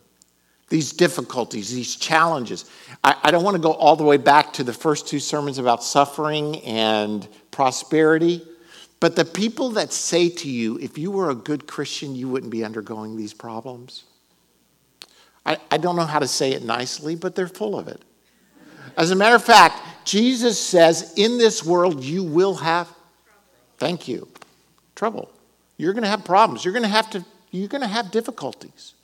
These 0.72 0.94
difficulties, 0.94 1.70
these 1.70 1.96
challenges. 1.96 2.64
I, 3.04 3.14
I 3.24 3.30
don't 3.30 3.44
want 3.44 3.56
to 3.56 3.62
go 3.62 3.74
all 3.74 3.94
the 3.94 4.04
way 4.04 4.16
back 4.16 4.54
to 4.54 4.64
the 4.64 4.72
first 4.72 5.06
two 5.06 5.18
sermons 5.18 5.58
about 5.58 5.84
suffering 5.84 6.60
and 6.60 7.28
prosperity, 7.50 8.40
but 8.98 9.14
the 9.14 9.26
people 9.26 9.68
that 9.72 9.92
say 9.92 10.30
to 10.30 10.48
you, 10.48 10.78
if 10.78 10.96
you 10.96 11.10
were 11.10 11.28
a 11.28 11.34
good 11.34 11.66
Christian, 11.66 12.16
you 12.16 12.26
wouldn't 12.26 12.50
be 12.50 12.64
undergoing 12.64 13.18
these 13.18 13.34
problems. 13.34 14.04
I, 15.44 15.58
I 15.70 15.76
don't 15.76 15.94
know 15.94 16.06
how 16.06 16.20
to 16.20 16.26
say 16.26 16.52
it 16.52 16.64
nicely, 16.64 17.16
but 17.16 17.34
they're 17.34 17.48
full 17.48 17.78
of 17.78 17.86
it. 17.86 18.00
As 18.96 19.10
a 19.10 19.14
matter 19.14 19.36
of 19.36 19.44
fact, 19.44 19.78
Jesus 20.06 20.58
says, 20.58 21.12
in 21.18 21.36
this 21.36 21.62
world 21.62 22.02
you 22.02 22.24
will 22.24 22.54
have, 22.54 22.88
thank 23.76 24.08
you, 24.08 24.26
trouble. 24.94 25.30
You're 25.76 25.92
going 25.92 26.04
to 26.04 26.08
have 26.08 26.24
problems. 26.24 26.64
You're 26.64 26.72
going 26.72 26.84
to 26.84 26.88
have 26.88 27.10
to, 27.10 27.22
you're 27.50 27.68
going 27.68 27.82
to 27.82 27.88
have 27.88 28.10
difficulties. 28.10 28.94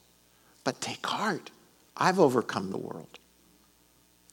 But 0.64 0.80
take 0.80 1.06
heart. 1.06 1.50
I've 1.98 2.20
overcome 2.20 2.70
the 2.70 2.78
world. 2.78 3.18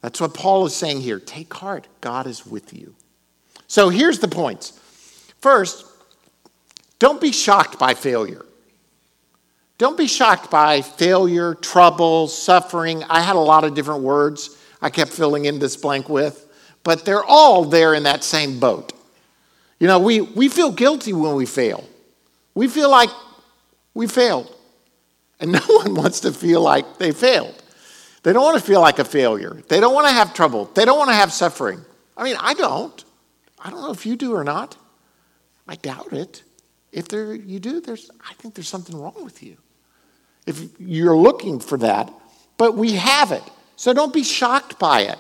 That's 0.02 0.22
what 0.22 0.34
Paul 0.34 0.66
is 0.68 0.76
saying 0.76 1.02
here. 1.02 1.20
Take 1.20 1.54
heart. 1.54 1.88
God 2.00 2.28
is 2.28 2.46
with 2.46 2.74
you. 2.74 2.96
So 3.68 3.90
here's 3.90 4.20
the 4.20 4.28
points. 4.28 4.80
First, 5.42 5.86
don't 7.00 7.20
be 7.20 7.32
shocked 7.32 7.80
by 7.80 7.96
failure. 7.96 8.46
Don't 9.78 9.98
be 9.98 10.08
shocked 10.08 10.50
by 10.50 10.82
failure, 10.82 11.56
trouble, 11.56 12.28
suffering. 12.28 13.04
I 13.10 13.22
had 13.22 13.36
a 13.36 13.40
lot 13.40 13.64
of 13.64 13.74
different 13.74 14.04
words 14.04 14.58
I 14.82 14.90
kept 14.90 15.12
filling 15.12 15.46
in 15.46 15.60
this 15.60 15.76
blank 15.76 16.08
with, 16.08 16.48
but 16.84 17.04
they're 17.04 17.24
all 17.24 17.66
there 17.66 17.94
in 17.94 18.04
that 18.04 18.24
same 18.24 18.60
boat. 18.60 18.94
You 19.80 19.88
know, 19.88 20.00
we, 20.00 20.22
we 20.22 20.48
feel 20.48 20.72
guilty 20.72 21.12
when 21.12 21.36
we 21.36 21.46
fail. 21.46 21.84
We 22.54 22.68
feel 22.68 22.90
like 22.90 23.10
we 23.94 24.08
failed. 24.08 24.55
And 25.40 25.52
no 25.54 25.62
one 25.68 25.96
wants 25.96 26.22
to 26.22 26.32
feel 26.32 26.62
like 26.62 26.98
they 26.98 27.12
failed. 27.12 27.62
They 28.24 28.34
don't 28.34 28.44
want 28.44 28.58
to 28.58 28.66
feel 28.66 28.82
like 28.82 29.00
a 29.00 29.06
failure. 29.06 29.62
They 29.68 29.80
don't 29.80 29.94
want 29.94 30.08
to 30.08 30.14
have 30.14 30.34
trouble. 30.34 30.66
They 30.74 30.86
don't 30.86 30.98
want 30.98 31.12
to 31.12 31.16
have 31.16 31.32
suffering. 31.32 31.82
I 32.18 32.24
mean, 32.24 32.38
I 32.40 32.54
don't. 32.54 33.04
I 33.60 33.70
don't 33.70 33.82
know 33.82 33.92
if 33.92 34.06
you 34.06 34.16
do 34.16 34.34
or 34.34 34.44
not. 34.44 34.76
I 35.68 35.76
doubt 35.76 36.14
it. 36.14 36.44
If 36.92 37.08
there 37.08 37.36
you 37.36 37.60
do, 37.60 37.82
there's 37.82 38.10
I 38.28 38.34
think 38.36 38.56
there's 38.56 38.68
something 38.68 38.98
wrong 38.98 39.24
with 39.24 39.44
you. 39.44 39.58
If 40.48 40.80
you're 40.80 41.18
looking 41.18 41.60
for 41.60 41.78
that, 41.80 42.12
but 42.58 42.76
we 42.76 42.94
have 42.94 43.32
it. 43.32 43.44
So 43.76 43.94
don't 43.94 44.14
be 44.14 44.24
shocked 44.24 44.80
by 44.80 45.02
it. 45.02 45.20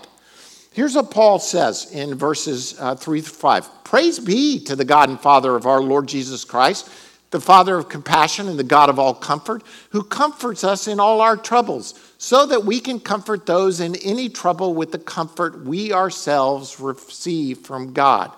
Here's 0.71 0.95
what 0.95 1.11
Paul 1.11 1.39
says 1.39 1.91
in 1.91 2.15
verses 2.15 2.75
uh, 2.79 2.95
3 2.95 3.21
through 3.21 3.33
5 3.33 3.83
Praise 3.83 4.19
be 4.19 4.59
to 4.65 4.75
the 4.75 4.85
God 4.85 5.09
and 5.09 5.19
Father 5.19 5.55
of 5.55 5.65
our 5.65 5.81
Lord 5.81 6.07
Jesus 6.07 6.43
Christ 6.43 6.89
the 7.35 7.41
Father 7.41 7.77
of 7.77 7.89
compassion 7.89 8.47
and 8.47 8.57
the 8.57 8.63
God 8.63 8.89
of 8.89 8.97
all 8.97 9.13
comfort, 9.13 9.61
who 9.89 10.03
comforts 10.03 10.63
us 10.63 10.87
in 10.87 11.01
all 11.01 11.19
our 11.19 11.35
troubles, 11.35 12.13
so 12.17 12.45
that 12.45 12.63
we 12.63 12.79
can 12.79 12.97
comfort 12.97 13.45
those 13.45 13.81
in 13.81 13.93
any 13.97 14.29
trouble 14.29 14.73
with 14.73 14.93
the 14.93 14.99
comfort 14.99 15.65
we 15.65 15.91
ourselves 15.91 16.79
receive 16.79 17.57
from 17.59 17.91
God. 17.91 18.31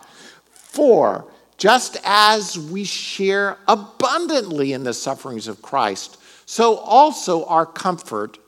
For 0.52 1.32
just 1.58 1.98
as 2.04 2.58
we 2.58 2.86
share 2.86 3.60
abundantly 3.68 4.74
in 4.74 4.84
the 4.84 4.96
sufferings 4.96 5.48
of 5.48 5.62
Christ, 5.62 6.18
so 6.48 6.78
also 6.78 7.46
our 7.46 7.68
comfort 7.68 8.40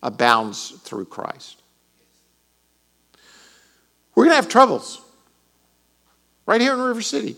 abounds 0.00 0.70
through 0.84 1.06
Christ. 1.06 1.60
We're 4.14 4.26
going 4.26 4.32
to 4.32 4.36
have 4.36 4.48
troubles 4.48 5.00
right 6.46 6.60
here 6.60 6.74
in 6.74 6.80
River 6.80 7.02
City. 7.02 7.34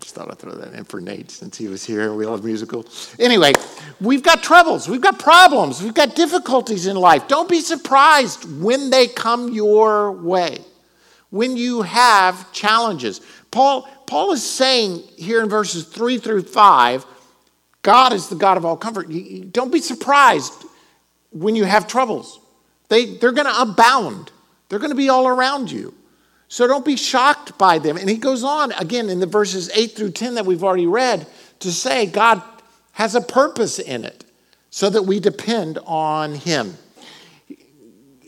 Just 0.00 0.14
thought 0.14 0.30
I'd 0.30 0.38
throw 0.38 0.52
that 0.52 0.72
in 0.72 0.84
for 0.84 1.00
Nate 1.00 1.30
since 1.30 1.58
he 1.58 1.68
was 1.68 1.84
here. 1.84 2.14
We 2.14 2.24
love 2.24 2.42
musical. 2.42 2.86
Anyway, 3.18 3.52
we've 4.00 4.22
got 4.22 4.42
troubles, 4.42 4.88
we've 4.88 5.00
got 5.00 5.18
problems, 5.18 5.82
we've 5.82 5.94
got 5.94 6.16
difficulties 6.16 6.86
in 6.86 6.96
life. 6.96 7.28
Don't 7.28 7.48
be 7.48 7.60
surprised 7.60 8.44
when 8.60 8.88
they 8.88 9.06
come 9.06 9.52
your 9.52 10.10
way, 10.12 10.58
when 11.28 11.56
you 11.56 11.82
have 11.82 12.50
challenges. 12.52 13.20
Paul, 13.50 13.86
Paul 14.06 14.32
is 14.32 14.42
saying 14.42 15.02
here 15.16 15.42
in 15.42 15.48
verses 15.48 15.84
three 15.84 16.18
through 16.18 16.42
five, 16.42 17.04
God 17.82 18.12
is 18.12 18.28
the 18.28 18.36
God 18.36 18.56
of 18.56 18.64
all 18.64 18.76
comfort. 18.76 19.08
Don't 19.52 19.72
be 19.72 19.80
surprised 19.80 20.64
when 21.30 21.56
you 21.56 21.64
have 21.64 21.86
troubles. 21.86 22.40
They, 22.88 23.16
they're 23.16 23.32
going 23.32 23.46
to 23.46 23.60
abound, 23.60 24.32
they're 24.68 24.78
going 24.78 24.90
to 24.90 24.96
be 24.96 25.10
all 25.10 25.28
around 25.28 25.70
you. 25.70 25.94
So 26.50 26.66
don't 26.66 26.84
be 26.84 26.96
shocked 26.96 27.56
by 27.58 27.78
them. 27.78 27.96
And 27.96 28.10
he 28.10 28.16
goes 28.16 28.42
on 28.42 28.72
again 28.72 29.08
in 29.08 29.20
the 29.20 29.26
verses 29.26 29.70
8 29.72 29.92
through 29.92 30.10
10 30.10 30.34
that 30.34 30.44
we've 30.44 30.64
already 30.64 30.88
read 30.88 31.24
to 31.60 31.70
say 31.70 32.06
God 32.06 32.42
has 32.90 33.14
a 33.14 33.20
purpose 33.20 33.78
in 33.78 34.04
it 34.04 34.24
so 34.68 34.90
that 34.90 35.02
we 35.02 35.20
depend 35.20 35.78
on 35.86 36.34
him. 36.34 36.76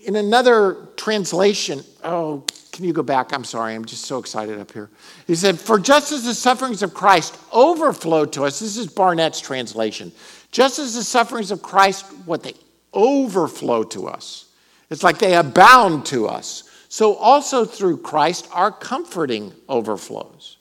In 0.05 0.15
another 0.15 0.87
translation, 0.97 1.83
oh, 2.05 2.45
can 2.71 2.85
you 2.85 2.93
go 2.93 3.03
back? 3.03 3.33
I'm 3.33 3.43
sorry, 3.43 3.75
I'm 3.75 3.85
just 3.85 4.05
so 4.05 4.19
excited 4.19 4.57
up 4.61 4.71
here. 4.71 4.89
He 5.27 5.35
said, 5.35 5.59
For 5.59 5.81
just 5.81 6.13
as 6.13 6.25
the 6.25 6.35
sufferings 6.35 6.85
of 6.85 6.95
Christ 6.95 7.37
overflow 7.51 8.25
to 8.27 8.45
us, 8.45 8.61
this 8.61 8.77
is 8.77 8.87
Barnett's 8.87 9.41
translation, 9.41 10.13
just 10.53 10.79
as 10.79 10.95
the 10.95 11.03
sufferings 11.03 11.51
of 11.51 11.61
Christ, 11.61 12.07
what 12.25 12.45
they 12.45 12.55
overflow 12.95 13.83
to 13.83 14.07
us. 14.07 14.47
It's 14.91 15.03
like 15.03 15.19
they 15.19 15.35
abound 15.35 16.07
to 16.07 16.29
us 16.29 16.69
so 16.93 17.15
also 17.15 17.65
through 17.65 17.97
Christ, 17.97 18.47
our 18.53 18.71
comforting 18.71 19.55
overflows. 19.67 20.59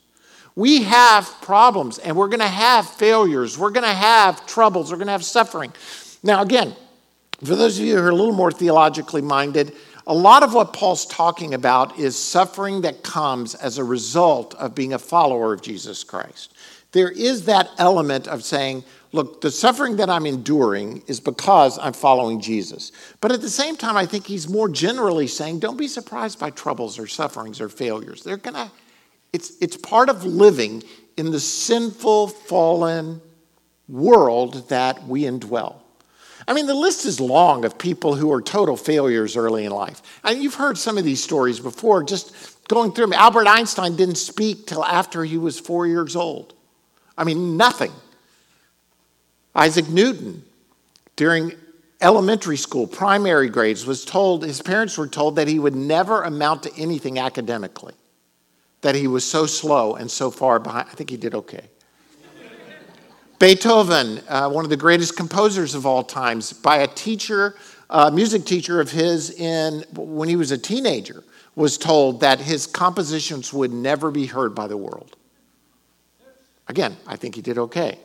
We 0.56 0.82
have 0.84 1.26
problems 1.42 1.98
and 1.98 2.16
we're 2.16 2.28
going 2.28 2.40
to 2.40 2.46
have 2.46 2.88
failures. 2.88 3.58
We're 3.58 3.68
going 3.68 3.84
to 3.84 3.92
have 3.92 4.46
troubles. 4.46 4.90
We're 4.90 4.96
going 4.96 5.08
to 5.08 5.12
have 5.12 5.26
suffering. 5.26 5.74
Now, 6.22 6.40
again, 6.40 6.74
for 7.44 7.54
those 7.54 7.78
of 7.78 7.84
you 7.84 7.98
who 7.98 8.02
are 8.02 8.08
a 8.08 8.14
little 8.14 8.34
more 8.34 8.50
theologically 8.50 9.20
minded, 9.20 9.76
a 10.06 10.14
lot 10.14 10.42
of 10.42 10.54
what 10.54 10.72
Paul's 10.72 11.04
talking 11.04 11.52
about 11.52 11.98
is 11.98 12.16
suffering 12.16 12.80
that 12.80 13.02
comes 13.02 13.54
as 13.54 13.76
a 13.76 13.84
result 13.84 14.54
of 14.54 14.74
being 14.74 14.94
a 14.94 14.98
follower 14.98 15.52
of 15.52 15.60
Jesus 15.60 16.02
Christ. 16.02 16.54
There 16.92 17.10
is 17.10 17.44
that 17.44 17.68
element 17.76 18.26
of 18.26 18.42
saying, 18.42 18.84
look, 19.12 19.40
the 19.40 19.50
suffering 19.50 19.96
that 19.96 20.10
I'm 20.10 20.26
enduring 20.26 21.02
is 21.06 21.20
because 21.20 21.78
I'm 21.78 21.92
following 21.92 22.40
Jesus. 22.40 22.92
But 23.20 23.32
at 23.32 23.40
the 23.40 23.50
same 23.50 23.76
time, 23.76 23.96
I 23.96 24.06
think 24.06 24.26
he's 24.26 24.48
more 24.48 24.68
generally 24.68 25.26
saying, 25.26 25.60
don't 25.60 25.76
be 25.76 25.88
surprised 25.88 26.38
by 26.40 26.50
troubles 26.50 26.98
or 26.98 27.06
sufferings 27.06 27.60
or 27.60 27.68
failures. 27.68 28.22
They're 28.22 28.36
gonna, 28.36 28.72
it's, 29.32 29.52
it's 29.60 29.76
part 29.76 30.08
of 30.08 30.24
living 30.24 30.82
in 31.16 31.30
the 31.30 31.40
sinful, 31.40 32.28
fallen 32.28 33.20
world 33.88 34.68
that 34.70 35.06
we 35.06 35.22
indwell. 35.22 35.76
I 36.48 36.54
mean, 36.54 36.66
the 36.66 36.74
list 36.74 37.04
is 37.04 37.20
long 37.20 37.64
of 37.64 37.78
people 37.78 38.14
who 38.14 38.32
are 38.32 38.42
total 38.42 38.76
failures 38.76 39.36
early 39.36 39.64
in 39.64 39.72
life. 39.72 40.02
And 40.24 40.42
you've 40.42 40.54
heard 40.54 40.76
some 40.76 40.98
of 40.98 41.04
these 41.04 41.22
stories 41.22 41.60
before, 41.60 42.02
just 42.02 42.34
going 42.68 42.92
through 42.92 43.06
them. 43.06 43.12
Albert 43.12 43.46
Einstein 43.46 43.94
didn't 43.94 44.16
speak 44.16 44.66
till 44.66 44.84
after 44.84 45.24
he 45.24 45.38
was 45.38 45.60
four 45.60 45.86
years 45.86 46.16
old. 46.16 46.54
I 47.16 47.24
mean, 47.24 47.56
nothing. 47.56 47.92
Isaac 49.54 49.88
Newton, 49.88 50.44
during 51.16 51.52
elementary 52.00 52.56
school, 52.56 52.86
primary 52.86 53.48
grades, 53.48 53.86
was 53.86 54.04
told, 54.04 54.44
his 54.44 54.62
parents 54.62 54.96
were 54.96 55.06
told 55.06 55.36
that 55.36 55.46
he 55.46 55.58
would 55.58 55.76
never 55.76 56.22
amount 56.22 56.64
to 56.64 56.74
anything 56.76 57.18
academically, 57.18 57.94
that 58.80 58.94
he 58.94 59.06
was 59.06 59.24
so 59.24 59.46
slow 59.46 59.94
and 59.94 60.10
so 60.10 60.30
far 60.30 60.58
behind. 60.58 60.88
I 60.90 60.94
think 60.94 61.10
he 61.10 61.16
did 61.16 61.34
okay. 61.34 61.64
Beethoven, 63.38 64.20
uh, 64.28 64.48
one 64.48 64.64
of 64.64 64.70
the 64.70 64.76
greatest 64.76 65.16
composers 65.16 65.74
of 65.74 65.84
all 65.84 66.04
times, 66.04 66.52
by 66.52 66.78
a 66.78 66.86
teacher, 66.86 67.56
a 67.90 68.10
music 68.10 68.44
teacher 68.44 68.80
of 68.80 68.90
his 68.90 69.30
in 69.30 69.84
when 69.94 70.28
he 70.28 70.36
was 70.36 70.52
a 70.52 70.58
teenager, 70.58 71.24
was 71.54 71.76
told 71.76 72.20
that 72.20 72.40
his 72.40 72.66
compositions 72.66 73.52
would 73.52 73.72
never 73.72 74.10
be 74.10 74.26
heard 74.26 74.54
by 74.54 74.66
the 74.66 74.76
world. 74.76 75.16
Again, 76.68 76.96
I 77.06 77.16
think 77.16 77.34
he 77.34 77.42
did 77.42 77.58
okay. 77.58 77.98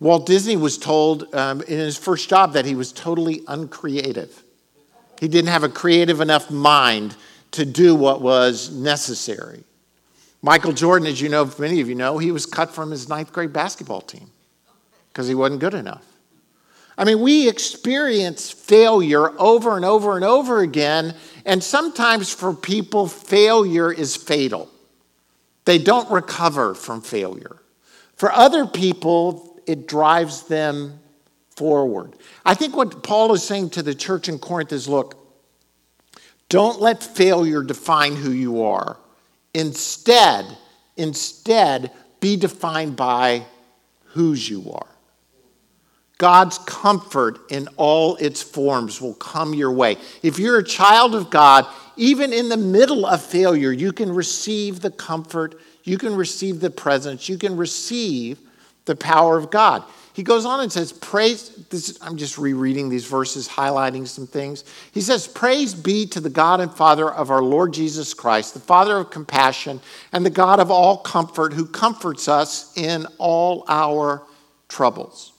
Walt 0.00 0.24
Disney 0.24 0.56
was 0.56 0.78
told 0.78 1.32
um, 1.34 1.60
in 1.62 1.78
his 1.78 1.98
first 1.98 2.28
job 2.28 2.54
that 2.54 2.64
he 2.64 2.74
was 2.74 2.90
totally 2.90 3.42
uncreative. 3.46 4.42
He 5.20 5.28
didn't 5.28 5.50
have 5.50 5.62
a 5.62 5.68
creative 5.68 6.22
enough 6.22 6.50
mind 6.50 7.14
to 7.52 7.66
do 7.66 7.94
what 7.94 8.22
was 8.22 8.70
necessary. 8.70 9.62
Michael 10.42 10.72
Jordan, 10.72 11.06
as 11.06 11.20
you 11.20 11.28
know, 11.28 11.50
many 11.58 11.82
of 11.82 11.88
you 11.88 11.94
know, 11.94 12.16
he 12.16 12.32
was 12.32 12.46
cut 12.46 12.74
from 12.74 12.90
his 12.90 13.08
ninth 13.08 13.30
grade 13.30 13.52
basketball 13.52 14.00
team 14.00 14.30
because 15.08 15.28
he 15.28 15.34
wasn't 15.34 15.60
good 15.60 15.74
enough. 15.74 16.04
I 16.96 17.04
mean, 17.04 17.20
we 17.20 17.48
experience 17.48 18.50
failure 18.50 19.38
over 19.38 19.76
and 19.76 19.84
over 19.84 20.16
and 20.16 20.24
over 20.24 20.60
again, 20.60 21.14
and 21.44 21.62
sometimes 21.62 22.32
for 22.32 22.54
people, 22.54 23.06
failure 23.06 23.92
is 23.92 24.16
fatal. 24.16 24.70
They 25.66 25.78
don't 25.78 26.10
recover 26.10 26.74
from 26.74 27.02
failure. 27.02 27.56
For 28.16 28.32
other 28.32 28.66
people, 28.66 29.49
it 29.70 29.86
drives 29.86 30.42
them 30.48 30.98
forward. 31.54 32.16
I 32.44 32.54
think 32.54 32.76
what 32.76 33.04
Paul 33.04 33.32
is 33.34 33.44
saying 33.44 33.70
to 33.70 33.84
the 33.84 33.94
church 33.94 34.28
in 34.28 34.40
Corinth 34.40 34.72
is 34.72 34.88
look, 34.88 35.16
don't 36.48 36.80
let 36.80 37.04
failure 37.04 37.62
define 37.62 38.16
who 38.16 38.32
you 38.32 38.64
are. 38.64 38.96
Instead, 39.54 40.44
instead, 40.96 41.92
be 42.18 42.36
defined 42.36 42.96
by 42.96 43.46
whose 44.06 44.50
you 44.50 44.72
are. 44.72 44.88
God's 46.18 46.58
comfort 46.58 47.38
in 47.52 47.68
all 47.76 48.16
its 48.16 48.42
forms 48.42 49.00
will 49.00 49.14
come 49.14 49.54
your 49.54 49.70
way. 49.70 49.98
If 50.24 50.40
you're 50.40 50.58
a 50.58 50.64
child 50.64 51.14
of 51.14 51.30
God, 51.30 51.64
even 51.96 52.32
in 52.32 52.48
the 52.48 52.56
middle 52.56 53.06
of 53.06 53.22
failure, 53.22 53.70
you 53.70 53.92
can 53.92 54.12
receive 54.12 54.80
the 54.80 54.90
comfort, 54.90 55.60
you 55.84 55.96
can 55.96 56.16
receive 56.16 56.58
the 56.58 56.70
presence, 56.70 57.28
you 57.28 57.38
can 57.38 57.56
receive 57.56 58.38
the 58.84 58.96
power 58.96 59.36
of 59.36 59.50
God. 59.50 59.84
He 60.12 60.22
goes 60.22 60.44
on 60.44 60.60
and 60.60 60.72
says, 60.72 60.92
Praise, 60.92 61.50
this, 61.70 61.98
I'm 62.02 62.16
just 62.16 62.36
rereading 62.36 62.88
these 62.88 63.06
verses, 63.06 63.48
highlighting 63.48 64.06
some 64.06 64.26
things. 64.26 64.64
He 64.92 65.00
says, 65.00 65.28
Praise 65.28 65.72
be 65.74 66.06
to 66.06 66.20
the 66.20 66.30
God 66.30 66.60
and 66.60 66.72
Father 66.72 67.10
of 67.10 67.30
our 67.30 67.42
Lord 67.42 67.72
Jesus 67.72 68.12
Christ, 68.12 68.54
the 68.54 68.60
Father 68.60 68.98
of 68.98 69.10
compassion 69.10 69.80
and 70.12 70.26
the 70.26 70.30
God 70.30 70.60
of 70.60 70.70
all 70.70 70.98
comfort, 70.98 71.52
who 71.52 71.64
comforts 71.64 72.28
us 72.28 72.76
in 72.76 73.06
all 73.18 73.64
our 73.68 74.22
troubles. 74.68 75.32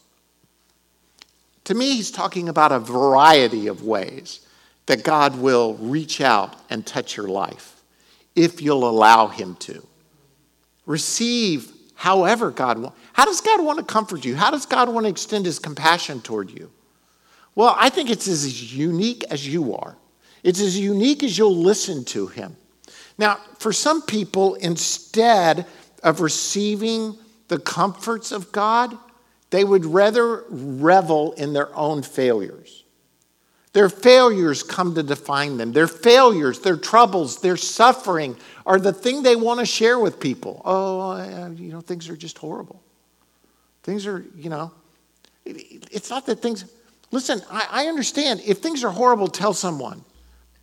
To 1.66 1.76
me, 1.76 1.96
he's 1.96 2.12
talking 2.12 2.50
about 2.50 2.72
a 2.72 2.80
variety 2.80 3.68
of 3.68 3.84
ways 3.84 4.46
that 4.88 5.04
God 5.04 5.40
will 5.40 5.76
reach 5.76 6.22
out 6.22 6.56
and 6.70 6.86
touch 6.86 7.16
your 7.16 7.28
life 7.28 7.82
if 8.36 8.62
you'll 8.62 8.90
allow 8.90 9.28
him 9.28 9.56
to. 9.58 9.86
Receive 10.86 11.72
however 12.02 12.50
God. 12.50 12.92
How 13.14 13.26
does 13.26 13.42
God 13.42 13.64
want 13.64 13.78
to 13.78 13.86
comfort 13.86 14.26
you? 14.26 14.36
How 14.36 14.50
does 14.50 14.66
God 14.66 14.90
want 14.90 15.06
to 15.06 15.10
extend 15.12 15.46
his 15.46 15.60
compassion 15.60 16.20
toward 16.20 16.50
you? 16.50 16.72
Well, 17.54 17.76
I 17.80 17.90
think 17.90 18.10
it's 18.10 18.28
as 18.28 18.74
unique 18.74 19.24
as 19.30 19.48
you 19.48 19.76
are. 19.76 19.96
It's 20.42 20.60
as 20.60 20.80
unique 20.80 21.22
as 21.22 21.38
you'll 21.38 21.56
listen 21.56 22.04
to 22.06 22.26
him. 22.26 22.58
Now, 23.20 23.38
for 23.60 23.72
some 23.72 24.02
people, 24.02 24.56
instead 24.56 25.68
of 26.02 26.22
receiving 26.22 27.16
the 27.50 27.60
comforts 27.60 28.32
of 28.32 28.52
God, 28.52 28.98
they 29.52 29.64
would 29.64 29.86
rather 29.86 30.46
revel 30.50 31.34
in 31.34 31.54
their 31.54 31.76
own 31.76 32.02
failures. 32.02 32.84
Their 33.74 33.90
failures 33.90 34.64
come 34.64 34.96
to 34.96 35.04
define 35.04 35.58
them. 35.58 35.72
Their 35.72 35.88
failures, 35.88 36.62
their 36.62 36.78
troubles, 36.78 37.42
their 37.42 37.58
suffering 37.58 38.38
are 38.66 38.80
the 38.80 38.94
thing 38.94 39.24
they 39.24 39.36
want 39.36 39.60
to 39.60 39.66
share 39.66 40.00
with 40.00 40.20
people. 40.20 40.62
Oh, 40.66 41.52
you 41.52 41.72
know, 41.72 41.82
things 41.82 42.10
are 42.10 42.16
just 42.16 42.38
horrible. 42.38 42.82
Things 43.84 44.06
are, 44.06 44.26
you 44.36 44.50
know, 44.50 44.72
it's 45.46 46.10
not 46.10 46.26
that 46.28 46.42
things, 46.42 46.66
listen, 47.12 47.42
I, 47.50 47.68
I 47.72 47.86
understand. 47.88 48.42
If 48.46 48.60
things 48.60 48.84
are 48.84 48.92
horrible, 48.92 49.28
tell 49.28 49.54
someone. 49.54 50.04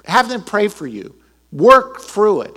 Have 0.05 0.28
them 0.28 0.45
pray 0.45 0.69
for 0.69 0.87
you. 0.87 1.14
Work 1.50 2.00
through 2.00 2.43
it. 2.43 2.57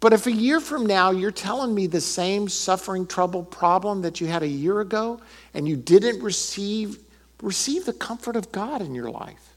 But 0.00 0.14
if 0.14 0.26
a 0.26 0.32
year 0.32 0.60
from 0.60 0.86
now 0.86 1.10
you're 1.10 1.30
telling 1.30 1.74
me 1.74 1.86
the 1.86 2.00
same 2.00 2.48
suffering, 2.48 3.06
trouble, 3.06 3.42
problem 3.42 4.00
that 4.02 4.20
you 4.20 4.26
had 4.26 4.42
a 4.42 4.48
year 4.48 4.80
ago 4.80 5.20
and 5.52 5.68
you 5.68 5.76
didn't 5.76 6.22
receive, 6.22 6.98
receive 7.42 7.84
the 7.84 7.92
comfort 7.92 8.34
of 8.36 8.50
God 8.50 8.80
in 8.80 8.94
your 8.94 9.10
life. 9.10 9.56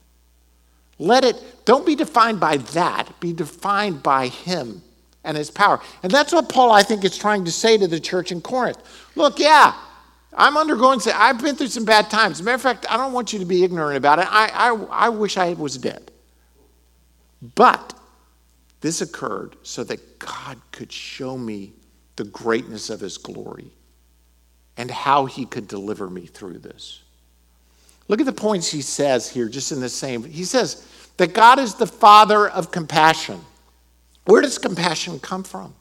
Let 0.99 1.23
it, 1.23 1.41
don't 1.63 1.85
be 1.85 1.95
defined 1.95 2.41
by 2.41 2.57
that, 2.57 3.19
be 3.21 3.31
defined 3.31 4.03
by 4.03 4.27
Him 4.27 4.81
and 5.23 5.37
His 5.37 5.49
power. 5.51 5.79
And 6.01 6.11
that's 6.11 6.33
what 6.33 6.49
Paul, 6.49 6.71
I 6.71 6.83
think, 6.83 7.03
is 7.03 7.17
trying 7.17 7.45
to 7.45 7.51
say 7.51 7.77
to 7.77 7.87
the 7.87 7.99
church 7.99 8.31
in 8.31 8.41
Corinth. 8.41 8.79
Look, 9.15 9.39
yeah, 9.39 9.73
I'm 10.35 10.57
undergoing, 10.57 10.99
I've 11.13 11.41
been 11.41 11.55
through 11.55 11.67
some 11.67 11.85
bad 11.85 12.09
times. 12.09 12.37
As 12.37 12.41
a 12.41 12.43
matter 12.43 12.55
of 12.55 12.61
fact, 12.61 12.85
I 12.89 12.97
don't 12.97 13.13
want 13.13 13.33
you 13.33 13.39
to 13.39 13.45
be 13.45 13.63
ignorant 13.63 13.97
about 13.97 14.19
it. 14.19 14.27
I, 14.29 14.47
I, 14.47 15.07
I 15.07 15.09
wish 15.09 15.37
I 15.37 15.53
was 15.53 15.77
dead. 15.77 16.11
But 17.55 17.93
this 18.81 19.01
occurred 19.01 19.55
so 19.63 19.83
that 19.85 20.19
God 20.19 20.59
could 20.71 20.91
show 20.91 21.37
me 21.37 21.73
the 22.15 22.25
greatness 22.25 22.89
of 22.89 22.99
his 22.99 23.17
glory 23.17 23.71
and 24.77 24.89
how 24.89 25.25
he 25.25 25.45
could 25.45 25.67
deliver 25.67 26.09
me 26.09 26.25
through 26.25 26.59
this. 26.59 27.01
Look 28.07 28.19
at 28.19 28.25
the 28.25 28.33
points 28.33 28.69
he 28.69 28.81
says 28.81 29.29
here, 29.29 29.47
just 29.47 29.71
in 29.71 29.79
the 29.79 29.89
same. 29.89 30.23
He 30.23 30.43
says 30.43 30.87
that 31.17 31.33
God 31.33 31.59
is 31.59 31.75
the 31.75 31.87
father 31.87 32.49
of 32.49 32.71
compassion. 32.71 33.39
Where 34.25 34.41
does 34.41 34.57
compassion 34.57 35.19
come 35.19 35.43
from? 35.43 35.75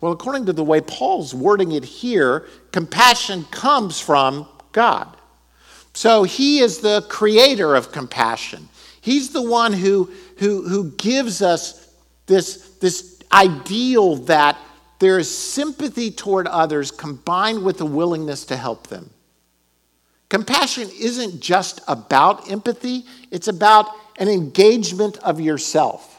Well, 0.00 0.12
according 0.12 0.46
to 0.46 0.52
the 0.52 0.64
way 0.64 0.80
Paul's 0.80 1.34
wording 1.34 1.72
it 1.72 1.84
here, 1.84 2.46
compassion 2.72 3.44
comes 3.50 4.00
from 4.00 4.48
God. 4.72 5.16
So 5.94 6.24
he 6.24 6.58
is 6.58 6.78
the 6.78 7.04
creator 7.08 7.74
of 7.74 7.92
compassion. 7.92 8.68
He's 9.00 9.30
the 9.30 9.42
one 9.42 9.72
who, 9.72 10.10
who, 10.38 10.66
who 10.68 10.90
gives 10.92 11.42
us 11.42 11.94
this, 12.26 12.68
this 12.80 13.20
ideal 13.32 14.16
that 14.16 14.56
there 14.98 15.18
is 15.18 15.36
sympathy 15.36 16.10
toward 16.10 16.46
others 16.46 16.90
combined 16.90 17.62
with 17.64 17.80
a 17.80 17.84
willingness 17.84 18.44
to 18.46 18.56
help 18.56 18.86
them. 18.86 19.10
Compassion 20.28 20.88
isn't 20.98 21.40
just 21.40 21.80
about 21.88 22.50
empathy, 22.50 23.04
it's 23.30 23.48
about 23.48 23.86
an 24.18 24.28
engagement 24.28 25.18
of 25.18 25.40
yourself. 25.40 26.11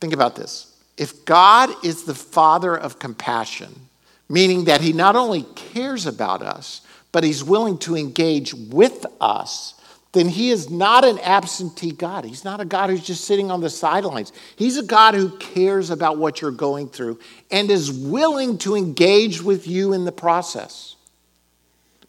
Think 0.00 0.12
about 0.12 0.36
this. 0.36 0.74
If 0.96 1.24
God 1.24 1.70
is 1.84 2.04
the 2.04 2.14
father 2.14 2.76
of 2.76 2.98
compassion, 2.98 3.88
meaning 4.28 4.64
that 4.64 4.80
he 4.80 4.92
not 4.92 5.16
only 5.16 5.42
cares 5.54 6.06
about 6.06 6.42
us, 6.42 6.80
but 7.12 7.24
he's 7.24 7.44
willing 7.44 7.78
to 7.78 7.96
engage 7.96 8.54
with 8.54 9.06
us 9.20 9.76
then 10.16 10.28
he 10.30 10.48
is 10.48 10.70
not 10.70 11.04
an 11.04 11.18
absentee 11.18 11.92
God. 11.92 12.24
He's 12.24 12.42
not 12.42 12.58
a 12.58 12.64
God 12.64 12.88
who's 12.88 13.04
just 13.04 13.26
sitting 13.26 13.50
on 13.50 13.60
the 13.60 13.68
sidelines. 13.68 14.32
He's 14.56 14.78
a 14.78 14.82
God 14.82 15.12
who 15.12 15.36
cares 15.36 15.90
about 15.90 16.16
what 16.16 16.40
you're 16.40 16.50
going 16.50 16.88
through 16.88 17.18
and 17.50 17.70
is 17.70 17.92
willing 17.92 18.56
to 18.58 18.76
engage 18.76 19.42
with 19.42 19.66
you 19.66 19.92
in 19.92 20.06
the 20.06 20.12
process. 20.12 20.96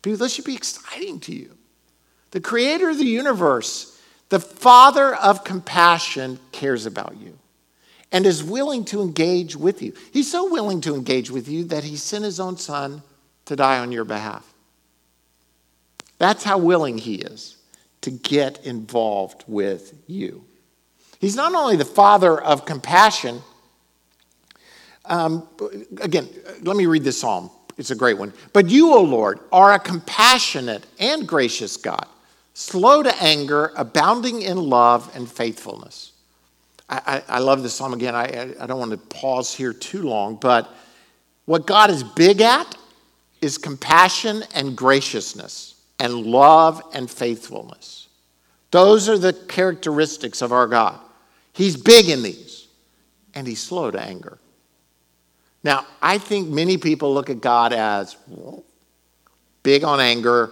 People, 0.01 0.19
this 0.19 0.33
should 0.33 0.45
be 0.45 0.55
exciting 0.55 1.19
to 1.19 1.35
you. 1.35 1.51
The 2.31 2.39
creator 2.39 2.89
of 2.89 2.97
the 2.97 3.03
universe, 3.03 4.01
the 4.29 4.39
father 4.39 5.13
of 5.13 5.43
compassion, 5.43 6.39
cares 6.53 6.85
about 6.85 7.17
you 7.19 7.37
and 8.11 8.25
is 8.25 8.43
willing 8.43 8.85
to 8.85 9.01
engage 9.01 9.55
with 9.55 9.81
you. 9.81 9.93
He's 10.11 10.31
so 10.31 10.49
willing 10.51 10.81
to 10.81 10.95
engage 10.95 11.29
with 11.29 11.47
you 11.47 11.65
that 11.65 11.83
he 11.83 11.95
sent 11.97 12.23
his 12.23 12.39
own 12.39 12.57
son 12.57 13.03
to 13.45 13.55
die 13.55 13.79
on 13.79 13.91
your 13.91 14.05
behalf. 14.05 14.45
That's 16.17 16.43
how 16.43 16.57
willing 16.57 16.97
he 16.97 17.15
is 17.15 17.57
to 18.01 18.11
get 18.11 18.65
involved 18.65 19.43
with 19.47 19.93
you. 20.07 20.43
He's 21.19 21.35
not 21.35 21.53
only 21.53 21.75
the 21.75 21.85
father 21.85 22.39
of 22.39 22.65
compassion, 22.65 23.41
um, 25.05 25.47
again, 26.01 26.27
let 26.61 26.75
me 26.75 26.85
read 26.85 27.03
this 27.03 27.19
psalm. 27.19 27.49
It's 27.77 27.91
a 27.91 27.95
great 27.95 28.17
one. 28.17 28.33
But 28.53 28.69
you, 28.69 28.93
O 28.93 29.01
Lord, 29.01 29.39
are 29.51 29.73
a 29.73 29.79
compassionate 29.79 30.85
and 30.99 31.27
gracious 31.27 31.77
God, 31.77 32.05
slow 32.53 33.03
to 33.03 33.15
anger, 33.21 33.71
abounding 33.75 34.41
in 34.41 34.57
love 34.57 35.11
and 35.15 35.29
faithfulness. 35.29 36.13
I, 36.89 37.21
I, 37.27 37.39
love 37.39 37.63
this 37.63 37.73
psalm 37.73 37.93
again. 37.93 38.15
I, 38.15 38.53
I 38.61 38.65
don't 38.65 38.79
want 38.79 38.91
to 38.91 38.97
pause 38.97 39.53
here 39.53 39.73
too 39.73 40.03
long, 40.03 40.37
but 40.37 40.73
what 41.45 41.67
God 41.67 41.89
is 41.89 42.01
big 42.01 42.39
at 42.39 42.77
is 43.41 43.57
compassion 43.57 44.43
and 44.55 44.75
graciousness 44.75 45.75
and 45.99 46.13
love 46.13 46.81
and 46.93 47.11
faithfulness. 47.11 48.07
Those 48.71 49.09
are 49.09 49.17
the 49.17 49.33
characteristics 49.33 50.41
of 50.41 50.53
our 50.53 50.67
God. 50.67 50.99
He's 51.51 51.75
big 51.75 52.07
in 52.07 52.23
these, 52.23 52.67
and 53.33 53.45
he's 53.45 53.61
slow 53.61 53.91
to 53.91 53.99
anger. 53.99 54.37
Now, 55.63 55.85
I 56.01 56.17
think 56.17 56.47
many 56.47 56.77
people 56.77 57.13
look 57.13 57.29
at 57.29 57.41
God 57.41 57.73
as 57.73 58.15
well, 58.27 58.63
big 59.63 59.83
on 59.83 59.99
anger. 59.99 60.51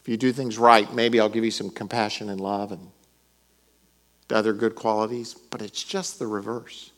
If 0.00 0.08
you 0.08 0.16
do 0.16 0.32
things 0.32 0.58
right, 0.58 0.92
maybe 0.92 1.20
I'll 1.20 1.28
give 1.28 1.44
you 1.44 1.50
some 1.50 1.70
compassion 1.70 2.30
and 2.30 2.40
love 2.40 2.72
and 2.72 2.80
the 4.30 4.36
other 4.36 4.52
good 4.52 4.74
qualities, 4.74 5.34
but 5.34 5.60
it's 5.60 5.82
just 5.82 6.18
the 6.18 6.26
reverse. 6.26 6.92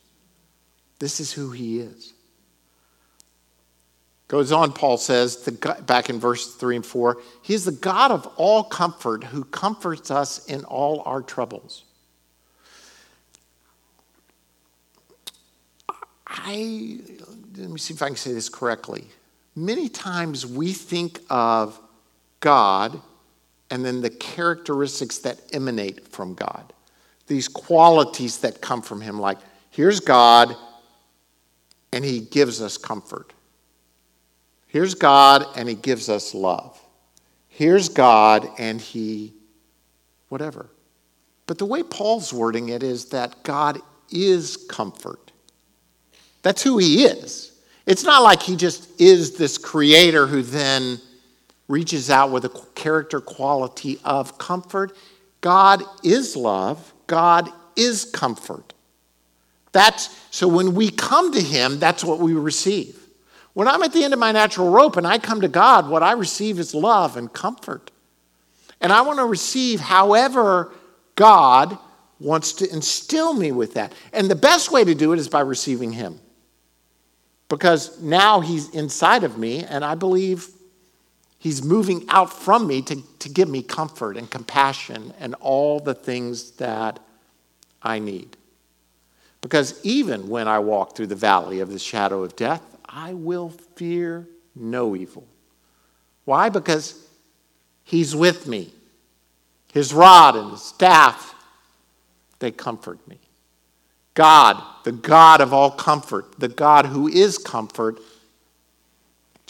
This 0.99 1.19
is 1.19 1.33
who 1.33 1.51
he 1.51 1.79
is. 1.79 2.13
Goes 4.27 4.51
on, 4.51 4.71
Paul 4.71 4.97
says, 4.97 5.37
the, 5.43 5.51
back 5.85 6.09
in 6.09 6.19
verse 6.19 6.55
3 6.55 6.77
and 6.77 6.85
4, 6.85 7.17
He 7.41 7.53
is 7.53 7.65
the 7.65 7.71
God 7.71 8.11
of 8.11 8.25
all 8.37 8.63
comfort 8.63 9.25
who 9.25 9.43
comforts 9.43 10.11
us 10.11 10.45
in 10.45 10.63
all 10.63 11.03
our 11.05 11.21
troubles. 11.21 11.83
I, 16.27 16.99
let 17.57 17.69
me 17.69 17.79
see 17.79 17.93
if 17.93 18.01
I 18.01 18.07
can 18.07 18.15
say 18.15 18.33
this 18.33 18.49
correctly. 18.49 19.05
Many 19.55 19.89
times 19.89 20.45
we 20.45 20.71
think 20.71 21.19
of 21.29 21.79
God 22.39 23.01
and 23.69 23.83
then 23.83 24.01
the 24.01 24.09
characteristics 24.09 25.19
that 25.19 25.39
emanate 25.51 26.07
from 26.07 26.33
God, 26.33 26.73
these 27.27 27.47
qualities 27.47 28.39
that 28.39 28.61
come 28.61 28.81
from 28.81 29.01
Him, 29.01 29.19
like, 29.19 29.37
here's 29.69 29.99
God, 29.99 30.55
and 31.91 32.03
He 32.03 32.19
gives 32.19 32.61
us 32.61 32.77
comfort. 32.77 33.33
Here's 34.67 34.95
God, 34.95 35.45
and 35.55 35.69
He 35.69 35.75
gives 35.75 36.09
us 36.09 36.33
love. 36.33 36.79
Here's 37.47 37.89
God, 37.89 38.47
and 38.57 38.81
He, 38.81 39.33
whatever. 40.29 40.69
But 41.45 41.57
the 41.57 41.65
way 41.65 41.83
Paul's 41.83 42.33
wording 42.33 42.69
it 42.69 42.83
is 42.83 43.05
that 43.09 43.43
God 43.43 43.79
is 44.11 44.57
comfort. 44.57 45.31
That's 46.41 46.63
who 46.63 46.77
He 46.77 47.03
is. 47.05 47.51
It's 47.85 48.03
not 48.03 48.23
like 48.23 48.41
He 48.41 48.55
just 48.55 48.99
is 48.99 49.37
this 49.37 49.57
creator 49.57 50.25
who 50.25 50.41
then 50.41 50.99
reaches 51.67 52.09
out 52.09 52.31
with 52.31 52.45
a 52.45 52.49
character 52.75 53.19
quality 53.21 53.99
of 54.03 54.37
comfort. 54.37 54.95
God 55.41 55.83
is 56.03 56.35
love, 56.35 56.92
God 57.07 57.49
is 57.75 58.05
comfort. 58.05 58.73
That's 59.71 60.09
so 60.29 60.47
when 60.47 60.75
we 60.75 60.89
come 60.89 61.31
to 61.33 61.41
him, 61.41 61.79
that's 61.79 62.03
what 62.03 62.19
we 62.19 62.33
receive. 62.33 62.99
When 63.53 63.67
I'm 63.67 63.83
at 63.83 63.93
the 63.93 64.03
end 64.03 64.13
of 64.13 64.19
my 64.19 64.31
natural 64.31 64.69
rope 64.69 64.97
and 64.97 65.05
I 65.05 65.17
come 65.17 65.41
to 65.41 65.47
God, 65.47 65.89
what 65.89 66.03
I 66.03 66.13
receive 66.13 66.59
is 66.59 66.73
love 66.73 67.17
and 67.17 67.31
comfort. 67.31 67.91
And 68.81 68.91
I 68.91 69.01
want 69.01 69.19
to 69.19 69.25
receive 69.25 69.79
however 69.79 70.73
God 71.15 71.77
wants 72.19 72.53
to 72.53 72.71
instill 72.71 73.33
me 73.33 73.51
with 73.51 73.75
that. 73.75 73.93
And 74.11 74.29
the 74.29 74.35
best 74.35 74.71
way 74.71 74.83
to 74.83 74.95
do 74.95 75.13
it 75.13 75.19
is 75.19 75.27
by 75.27 75.41
receiving 75.41 75.91
him. 75.91 76.19
Because 77.49 78.01
now 78.01 78.39
he's 78.39 78.69
inside 78.69 79.23
of 79.23 79.37
me, 79.37 79.63
and 79.63 79.85
I 79.85 79.95
believe 79.95 80.47
He's 81.43 81.61
moving 81.61 82.05
out 82.07 82.31
from 82.31 82.67
me 82.67 82.81
to, 82.83 83.03
to 83.19 83.27
give 83.27 83.49
me 83.49 83.63
comfort 83.63 84.15
and 84.15 84.31
compassion 84.31 85.13
and 85.19 85.35
all 85.41 85.81
the 85.81 85.93
things 85.93 86.51
that 86.51 87.01
I 87.81 87.99
need. 87.99 88.37
Because 89.41 89.77
even 89.83 90.29
when 90.29 90.47
I 90.47 90.59
walk 90.59 90.95
through 90.95 91.07
the 91.07 91.15
valley 91.15 91.59
of 91.59 91.69
the 91.69 91.79
shadow 91.79 92.23
of 92.23 92.37
death, 92.37 92.61
I 92.85 93.13
will 93.13 93.49
fear 93.75 94.25
no 94.55 94.95
evil. 94.95 95.27
Why? 96.23 96.47
Because 96.47 97.03
He's 97.83 98.15
with 98.15 98.47
me. 98.47 98.73
His 99.73 99.93
rod 99.93 100.35
and 100.35 100.51
his 100.51 100.61
staff, 100.61 101.35
they 102.39 102.51
comfort 102.51 103.05
me. 103.07 103.19
God, 104.13 104.63
the 104.83 104.91
God 104.91 105.41
of 105.41 105.53
all 105.53 105.71
comfort, 105.71 106.39
the 106.39 106.47
God 106.47 106.85
who 106.85 107.07
is 107.07 107.37
comfort, 107.37 107.99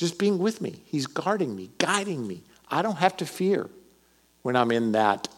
just 0.04 0.20
being 0.20 0.38
with 0.38 0.60
me. 0.60 0.82
He's 0.86 1.08
guarding 1.08 1.56
me, 1.56 1.70
guiding 1.78 2.28
me. 2.28 2.44
I 2.70 2.82
don't 2.82 2.98
have 2.98 3.16
to 3.18 3.26
fear 3.26 3.70
when 4.42 4.58
I'm 4.58 4.70
in 4.70 4.92
that 4.92 5.30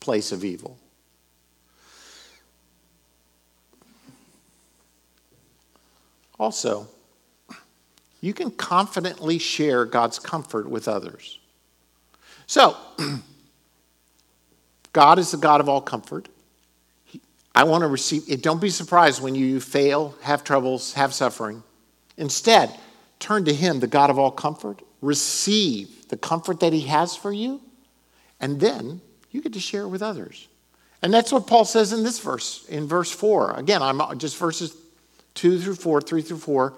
place 0.00 0.32
of 0.32 0.42
evil. 0.42 0.78
Also, 6.38 6.88
you 8.22 8.32
can 8.32 8.50
confidently 8.50 9.38
share 9.38 9.84
God's 9.84 10.18
comfort 10.18 10.66
with 10.66 10.88
others. 10.88 11.38
So, 12.46 12.74
God 14.94 15.18
is 15.18 15.32
the 15.32 15.36
God 15.36 15.60
of 15.60 15.68
all 15.68 15.82
comfort. 15.82 16.30
I 17.54 17.64
want 17.64 17.82
to 17.82 17.88
receive 17.88 18.22
it. 18.26 18.42
Don't 18.42 18.60
be 18.60 18.70
surprised 18.70 19.22
when 19.22 19.34
you 19.34 19.60
fail, 19.60 20.14
have 20.22 20.42
troubles, 20.42 20.94
have 20.94 21.12
suffering. 21.12 21.62
Instead, 22.16 22.74
turn 23.20 23.44
to 23.44 23.54
Him, 23.54 23.78
the 23.78 23.86
God 23.86 24.10
of 24.10 24.18
all 24.18 24.32
comfort, 24.32 24.82
receive 25.00 26.08
the 26.08 26.16
comfort 26.16 26.60
that 26.60 26.72
He 26.72 26.82
has 26.82 27.14
for 27.14 27.32
you, 27.32 27.60
and 28.40 28.58
then 28.58 29.00
you 29.30 29.40
get 29.40 29.52
to 29.52 29.60
share 29.60 29.82
it 29.82 29.88
with 29.88 30.02
others. 30.02 30.48
And 31.02 31.14
that's 31.14 31.32
what 31.32 31.46
Paul 31.46 31.64
says 31.64 31.92
in 31.92 32.02
this 32.02 32.18
verse, 32.18 32.66
in 32.68 32.86
verse 32.86 33.10
4. 33.10 33.52
Again, 33.52 33.82
I'm 33.82 34.18
just 34.18 34.36
verses 34.36 34.76
2 35.34 35.60
through 35.60 35.76
4, 35.76 36.00
3 36.00 36.22
through 36.22 36.38
4. 36.38 36.74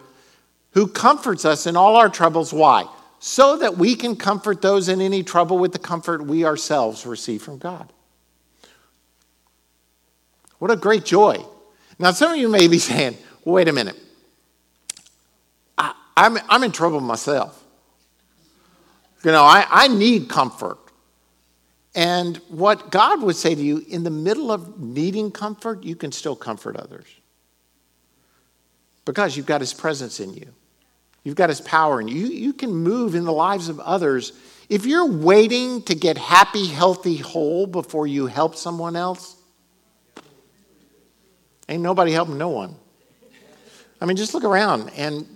Who 0.73 0.87
comforts 0.87 1.45
us 1.45 1.67
in 1.67 1.77
all 1.77 1.97
our 1.97 2.09
troubles. 2.09 2.53
Why? 2.53 2.87
So 3.19 3.57
that 3.59 3.77
we 3.77 3.95
can 3.95 4.17
comfort 4.17 4.63
those 4.63 4.89
in 4.89 5.01
any 5.01 5.23
trouble 5.23 5.59
with 5.59 5.73
the 5.73 5.79
comfort 5.79 6.25
we 6.25 6.45
ourselves 6.45 7.05
receive 7.07 7.43
from 7.43 7.59
God. 7.59 7.93
What 10.59 10.71
a 10.71 10.77
great 10.77 11.05
joy. 11.05 11.45
Now, 11.99 12.13
some 12.13 12.33
of 12.33 12.39
you 12.39 12.49
may 12.49 12.69
be 12.69 12.79
saying, 12.79 13.17
wait 13.45 13.69
a 13.69 13.73
minute. 13.73 13.97
I'm, 16.17 16.39
I'm 16.49 16.63
in 16.63 16.73
trouble 16.73 17.01
myself. 17.01 17.63
You 19.25 19.31
know, 19.31 19.45
I, 19.45 19.67
I 19.71 19.89
need 19.89 20.29
comfort. 20.29 20.79
And 21.95 22.39
what 22.49 22.91
God 22.91 23.23
would 23.23 23.37
say 23.37 23.55
to 23.55 23.61
you, 23.61 23.85
in 23.89 24.03
the 24.03 24.11
middle 24.11 24.51
of 24.51 24.81
needing 24.81 25.31
comfort, 25.31 25.85
you 25.85 25.95
can 25.95 26.11
still 26.11 26.35
comfort 26.35 26.77
others. 26.77 27.07
Because 29.05 29.37
you've 29.37 29.47
got 29.47 29.61
His 29.61 29.75
presence 29.75 30.21
in 30.21 30.33
you, 30.35 30.49
you've 31.25 31.37
got 31.37 31.51
His 31.51 31.61
power 31.61 32.01
in 32.01 32.09
you. 32.09 32.15
You, 32.15 32.27
you 32.29 32.53
can 32.53 32.73
move 32.73 33.15
in 33.15 33.25
the 33.25 33.33
lives 33.33 33.69
of 33.69 33.79
others. 33.81 34.33
If 34.69 34.87
you're 34.87 35.07
waiting 35.07 35.83
to 35.83 35.95
get 35.95 36.17
happy, 36.17 36.67
healthy, 36.67 37.17
whole 37.17 37.67
before 37.67 38.07
you 38.07 38.27
help 38.27 38.57
someone 38.57 38.97
else, 38.97 39.37
ain't 41.69 41.83
nobody 41.83 42.13
helping 42.13 42.39
no 42.39 42.49
one. 42.49 42.75
I 44.01 44.07
mean, 44.07 44.17
just 44.17 44.35
look 44.35 44.45
around 44.45 44.91
and 44.97 45.27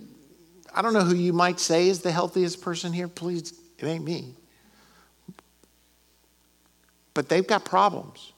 I 0.77 0.83
don't 0.83 0.93
know 0.93 1.01
who 1.01 1.15
you 1.15 1.33
might 1.33 1.59
say 1.59 1.89
is 1.89 2.01
the 2.01 2.11
healthiest 2.11 2.61
person 2.61 2.93
here. 2.93 3.07
Please, 3.07 3.51
it 3.79 3.85
ain't 3.87 4.03
me. 4.03 4.35
But 7.15 7.29
they've 7.29 7.47
got 7.47 7.65
problems, 7.65 8.31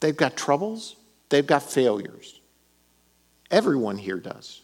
they've 0.00 0.16
got 0.16 0.36
troubles, 0.36 0.96
they've 1.30 1.46
got 1.46 1.62
failures. 1.62 2.38
Everyone 3.50 3.96
here 3.96 4.18
does, 4.18 4.60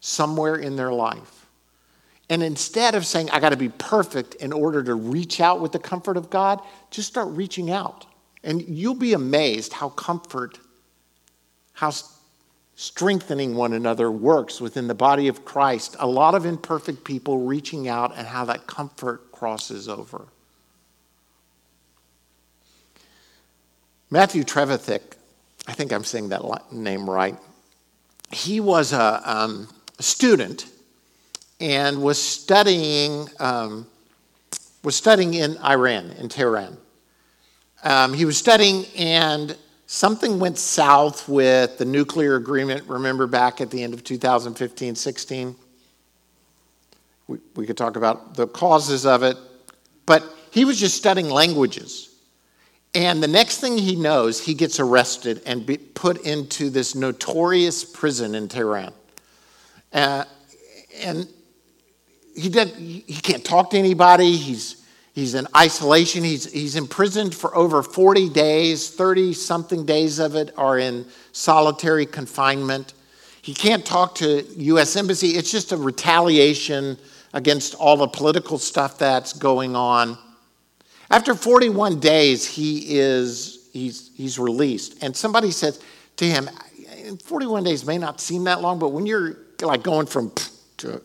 somewhere 0.00 0.56
in 0.56 0.74
their 0.74 0.90
life. 0.92 1.46
And 2.28 2.42
instead 2.42 2.96
of 2.96 3.06
saying, 3.06 3.30
I 3.30 3.38
got 3.38 3.50
to 3.50 3.56
be 3.56 3.68
perfect 3.68 4.34
in 4.34 4.52
order 4.52 4.82
to 4.82 4.96
reach 4.96 5.40
out 5.40 5.60
with 5.60 5.70
the 5.70 5.78
comfort 5.78 6.16
of 6.16 6.28
God, 6.28 6.60
just 6.90 7.06
start 7.06 7.28
reaching 7.28 7.70
out. 7.70 8.04
And 8.42 8.62
you'll 8.62 8.94
be 8.94 9.12
amazed 9.12 9.72
how 9.72 9.90
comfort, 9.90 10.58
how 11.72 11.92
strengthening 12.80 13.56
one 13.56 13.72
another 13.72 14.08
works 14.08 14.60
within 14.60 14.86
the 14.86 14.94
body 14.94 15.26
of 15.26 15.44
Christ. 15.44 15.96
A 15.98 16.06
lot 16.06 16.36
of 16.36 16.46
imperfect 16.46 17.02
people 17.02 17.38
reaching 17.38 17.88
out 17.88 18.16
and 18.16 18.24
how 18.24 18.44
that 18.44 18.68
comfort 18.68 19.32
crosses 19.32 19.88
over. 19.88 20.28
Matthew 24.10 24.44
Trevithick, 24.44 25.02
I 25.66 25.72
think 25.72 25.92
I'm 25.92 26.04
saying 26.04 26.28
that 26.28 26.72
name 26.72 27.10
right. 27.10 27.36
He 28.30 28.60
was 28.60 28.92
a, 28.92 29.22
um, 29.24 29.66
student 29.98 30.66
and 31.58 32.00
was 32.00 32.22
studying 32.22 33.28
um, 33.40 33.88
was 34.84 34.94
studying 34.94 35.34
in 35.34 35.58
Iran 35.58 36.12
in 36.12 36.28
Tehran. 36.28 36.76
Um, 37.82 38.14
he 38.14 38.24
was 38.24 38.38
studying 38.38 38.84
and 38.96 39.56
something 39.88 40.38
went 40.38 40.58
south 40.58 41.28
with 41.28 41.78
the 41.78 41.84
nuclear 41.84 42.36
agreement, 42.36 42.86
remember 42.86 43.26
back 43.26 43.60
at 43.60 43.70
the 43.70 43.82
end 43.82 43.94
of 43.94 44.04
2015 44.04 44.94
16? 44.94 45.56
We, 47.26 47.38
we 47.56 47.66
could 47.66 47.76
talk 47.76 47.96
about 47.96 48.34
the 48.36 48.46
causes 48.46 49.04
of 49.04 49.22
it, 49.24 49.36
but 50.06 50.22
he 50.52 50.64
was 50.64 50.78
just 50.78 50.96
studying 50.96 51.28
languages. 51.28 52.14
And 52.94 53.22
the 53.22 53.28
next 53.28 53.60
thing 53.60 53.76
he 53.76 53.96
knows, 53.96 54.40
he 54.40 54.54
gets 54.54 54.80
arrested 54.80 55.42
and 55.44 55.66
be 55.66 55.76
put 55.76 56.22
into 56.24 56.70
this 56.70 56.94
notorious 56.94 57.84
prison 57.84 58.34
in 58.34 58.48
Tehran. 58.48 58.92
Uh, 59.92 60.24
and 61.02 61.28
he, 62.34 62.48
did, 62.48 62.68
he 62.68 63.20
can't 63.22 63.44
talk 63.44 63.70
to 63.70 63.78
anybody. 63.78 64.36
He's 64.36 64.77
He's 65.18 65.34
in 65.34 65.48
isolation. 65.56 66.22
He's, 66.22 66.50
he's 66.52 66.76
imprisoned 66.76 67.34
for 67.34 67.52
over 67.56 67.82
40 67.82 68.28
days. 68.28 68.88
30 68.88 69.32
something 69.32 69.84
days 69.84 70.20
of 70.20 70.36
it 70.36 70.54
are 70.56 70.78
in 70.78 71.06
solitary 71.32 72.06
confinement. 72.06 72.94
He 73.42 73.52
can't 73.52 73.84
talk 73.84 74.14
to 74.16 74.44
U.S. 74.56 74.94
Embassy. 74.94 75.30
It's 75.30 75.50
just 75.50 75.72
a 75.72 75.76
retaliation 75.76 76.96
against 77.34 77.74
all 77.74 77.96
the 77.96 78.06
political 78.06 78.58
stuff 78.58 78.96
that's 78.96 79.32
going 79.32 79.74
on. 79.74 80.16
After 81.10 81.34
41 81.34 81.98
days, 81.98 82.46
he 82.46 82.98
is 82.98 83.70
he's, 83.72 84.12
he's 84.14 84.38
released. 84.38 85.02
And 85.02 85.16
somebody 85.16 85.50
says 85.50 85.82
to 86.18 86.26
him, 86.26 86.48
41 87.24 87.64
days 87.64 87.84
may 87.84 87.98
not 87.98 88.20
seem 88.20 88.44
that 88.44 88.60
long, 88.60 88.78
but 88.78 88.90
when 88.90 89.04
you're 89.04 89.36
like 89.62 89.82
going 89.82 90.06
from 90.06 90.30
to, 90.76 91.02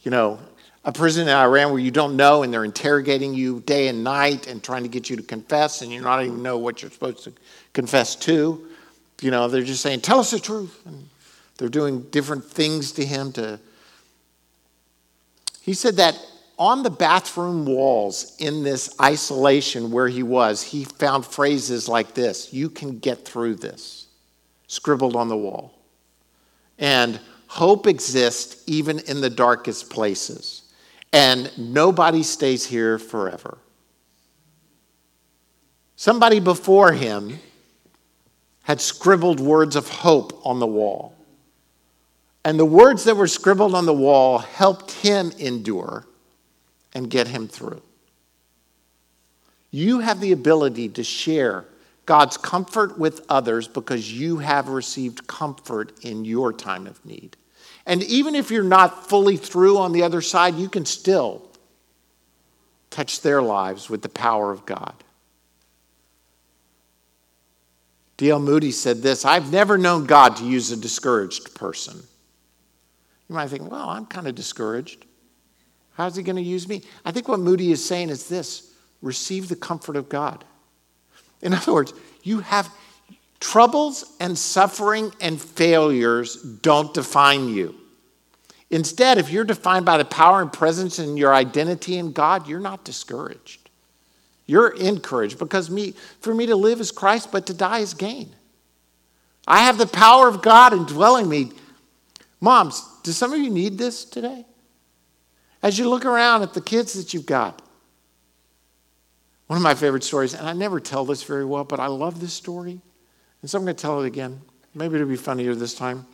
you 0.00 0.10
know, 0.10 0.40
a 0.84 0.92
prison 0.92 1.28
in 1.28 1.34
Iran 1.34 1.70
where 1.70 1.78
you 1.78 1.92
don't 1.92 2.16
know 2.16 2.42
and 2.42 2.52
they're 2.52 2.64
interrogating 2.64 3.34
you 3.34 3.60
day 3.60 3.88
and 3.88 4.02
night 4.02 4.48
and 4.48 4.62
trying 4.62 4.82
to 4.82 4.88
get 4.88 5.08
you 5.08 5.16
to 5.16 5.22
confess 5.22 5.82
and 5.82 5.92
you 5.92 6.02
don't 6.02 6.24
even 6.24 6.42
know 6.42 6.58
what 6.58 6.82
you're 6.82 6.90
supposed 6.90 7.24
to 7.24 7.32
confess 7.72 8.16
to. 8.16 8.66
You 9.20 9.30
know, 9.30 9.46
they're 9.46 9.62
just 9.62 9.82
saying, 9.82 10.00
tell 10.00 10.18
us 10.18 10.32
the 10.32 10.40
truth. 10.40 10.80
And 10.84 11.08
they're 11.56 11.68
doing 11.68 12.02
different 12.10 12.44
things 12.44 12.92
to 12.92 13.04
him 13.04 13.32
to. 13.32 13.60
He 15.60 15.74
said 15.74 15.96
that 15.96 16.18
on 16.58 16.82
the 16.82 16.90
bathroom 16.90 17.64
walls 17.64 18.36
in 18.40 18.64
this 18.64 18.94
isolation 19.00 19.92
where 19.92 20.08
he 20.08 20.24
was, 20.24 20.62
he 20.62 20.84
found 20.84 21.24
phrases 21.24 21.88
like 21.88 22.14
this 22.14 22.52
You 22.52 22.68
can 22.68 22.98
get 22.98 23.24
through 23.24 23.56
this, 23.56 24.08
scribbled 24.66 25.14
on 25.14 25.28
the 25.28 25.36
wall. 25.36 25.78
And 26.80 27.20
hope 27.46 27.86
exists 27.86 28.64
even 28.66 28.98
in 29.00 29.20
the 29.20 29.30
darkest 29.30 29.88
places 29.88 30.61
and 31.12 31.50
nobody 31.58 32.22
stays 32.22 32.64
here 32.64 32.98
forever. 32.98 33.58
Somebody 35.96 36.40
before 36.40 36.92
him 36.92 37.38
had 38.62 38.80
scribbled 38.80 39.40
words 39.40 39.76
of 39.76 39.88
hope 39.88 40.40
on 40.44 40.58
the 40.58 40.66
wall. 40.66 41.14
And 42.44 42.58
the 42.58 42.64
words 42.64 43.04
that 43.04 43.16
were 43.16 43.28
scribbled 43.28 43.74
on 43.74 43.86
the 43.86 43.92
wall 43.92 44.38
helped 44.38 44.90
him 44.90 45.32
endure 45.38 46.06
and 46.94 47.08
get 47.08 47.28
him 47.28 47.46
through. 47.46 47.82
You 49.70 50.00
have 50.00 50.20
the 50.20 50.32
ability 50.32 50.88
to 50.90 51.04
share 51.04 51.64
God's 52.04 52.36
comfort 52.36 52.98
with 52.98 53.24
others 53.28 53.68
because 53.68 54.12
you 54.12 54.38
have 54.38 54.68
received 54.68 55.26
comfort 55.26 55.92
in 56.04 56.24
your 56.24 56.52
time 56.52 56.86
of 56.86 57.04
need. 57.06 57.36
And 57.86 58.02
even 58.04 58.34
if 58.34 58.50
you're 58.50 58.62
not 58.62 59.08
fully 59.08 59.36
through 59.36 59.78
on 59.78 59.92
the 59.92 60.02
other 60.02 60.20
side, 60.20 60.54
you 60.54 60.68
can 60.68 60.84
still 60.84 61.48
touch 62.90 63.22
their 63.22 63.42
lives 63.42 63.90
with 63.90 64.02
the 64.02 64.08
power 64.08 64.52
of 64.52 64.64
God. 64.66 64.94
D.L. 68.18 68.38
Moody 68.38 68.70
said 68.70 69.02
this 69.02 69.24
I've 69.24 69.50
never 69.50 69.76
known 69.76 70.06
God 70.06 70.36
to 70.36 70.44
use 70.44 70.70
a 70.70 70.76
discouraged 70.76 71.54
person. 71.54 72.00
You 73.28 73.34
might 73.34 73.48
think, 73.48 73.70
well, 73.70 73.88
I'm 73.88 74.06
kind 74.06 74.28
of 74.28 74.34
discouraged. 74.34 75.06
How's 75.94 76.16
he 76.16 76.22
going 76.22 76.36
to 76.36 76.42
use 76.42 76.68
me? 76.68 76.82
I 77.04 77.10
think 77.10 77.28
what 77.28 77.40
Moody 77.40 77.72
is 77.72 77.84
saying 77.84 78.10
is 78.10 78.28
this 78.28 78.72
receive 79.00 79.48
the 79.48 79.56
comfort 79.56 79.96
of 79.96 80.08
God. 80.08 80.44
In 81.40 81.52
other 81.52 81.72
words, 81.72 81.92
you 82.22 82.40
have 82.40 82.72
troubles 83.42 84.04
and 84.20 84.38
suffering 84.38 85.12
and 85.20 85.38
failures 85.40 86.36
don't 86.36 86.94
define 86.94 87.48
you. 87.48 87.74
Instead, 88.70 89.18
if 89.18 89.30
you're 89.30 89.44
defined 89.44 89.84
by 89.84 89.98
the 89.98 90.04
power 90.04 90.40
and 90.40 90.52
presence 90.52 91.00
and 91.00 91.18
your 91.18 91.34
identity 91.34 91.98
in 91.98 92.12
God, 92.12 92.46
you're 92.46 92.60
not 92.60 92.84
discouraged. 92.84 93.68
You're 94.46 94.68
encouraged 94.68 95.40
because 95.40 95.68
me, 95.70 95.94
for 96.20 96.32
me 96.32 96.46
to 96.46 96.54
live 96.54 96.80
is 96.80 96.92
Christ, 96.92 97.32
but 97.32 97.46
to 97.46 97.54
die 97.54 97.80
is 97.80 97.94
gain. 97.94 98.32
I 99.46 99.64
have 99.64 99.76
the 99.76 99.88
power 99.88 100.28
of 100.28 100.40
God 100.40 100.72
indwelling 100.72 101.28
me. 101.28 101.50
Moms, 102.40 102.80
do 103.02 103.10
some 103.10 103.32
of 103.32 103.40
you 103.40 103.50
need 103.50 103.76
this 103.76 104.04
today? 104.04 104.46
As 105.64 105.80
you 105.80 105.88
look 105.88 106.04
around 106.04 106.42
at 106.42 106.54
the 106.54 106.60
kids 106.60 106.92
that 106.92 107.12
you've 107.12 107.26
got, 107.26 107.60
one 109.48 109.56
of 109.56 109.62
my 109.64 109.74
favorite 109.74 110.04
stories, 110.04 110.32
and 110.32 110.48
I 110.48 110.52
never 110.52 110.78
tell 110.78 111.04
this 111.04 111.24
very 111.24 111.44
well, 111.44 111.64
but 111.64 111.80
I 111.80 111.88
love 111.88 112.20
this 112.20 112.32
story. 112.32 112.80
And 113.42 113.50
so 113.50 113.58
I'm 113.58 113.64
going 113.64 113.74
to 113.74 113.82
tell 113.82 114.00
it 114.00 114.06
again. 114.06 114.40
Maybe 114.74 114.94
it'll 114.94 115.08
be 115.08 115.16
funnier 115.16 115.54
this 115.54 115.74
time. 115.74 116.06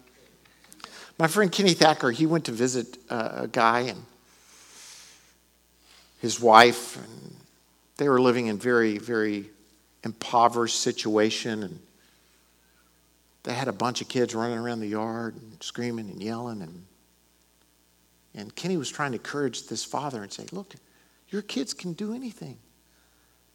My 1.18 1.26
friend 1.26 1.52
Kenny 1.52 1.74
Thacker, 1.74 2.10
he 2.10 2.26
went 2.26 2.46
to 2.46 2.52
visit 2.52 2.96
uh, 3.10 3.30
a 3.42 3.48
guy 3.48 3.80
and 3.80 4.02
his 6.20 6.40
wife, 6.40 6.96
and 6.96 7.36
they 7.98 8.08
were 8.08 8.20
living 8.20 8.46
in 8.46 8.58
very, 8.58 8.98
very 8.98 9.50
impoverished 10.04 10.80
situation, 10.80 11.62
and 11.64 11.78
they 13.42 13.52
had 13.52 13.68
a 13.68 13.72
bunch 13.72 14.00
of 14.00 14.08
kids 14.08 14.34
running 14.34 14.58
around 14.58 14.80
the 14.80 14.88
yard 14.88 15.36
and 15.36 15.62
screaming 15.62 16.08
and 16.08 16.22
yelling, 16.22 16.62
and 16.62 16.84
and 18.34 18.54
Kenny 18.54 18.76
was 18.76 18.88
trying 18.88 19.10
to 19.12 19.18
encourage 19.18 19.66
this 19.66 19.84
father 19.84 20.22
and 20.22 20.32
say, 20.32 20.46
"Look, 20.52 20.74
your 21.28 21.42
kids 21.42 21.74
can 21.74 21.92
do 21.92 22.14
anything. 22.14 22.58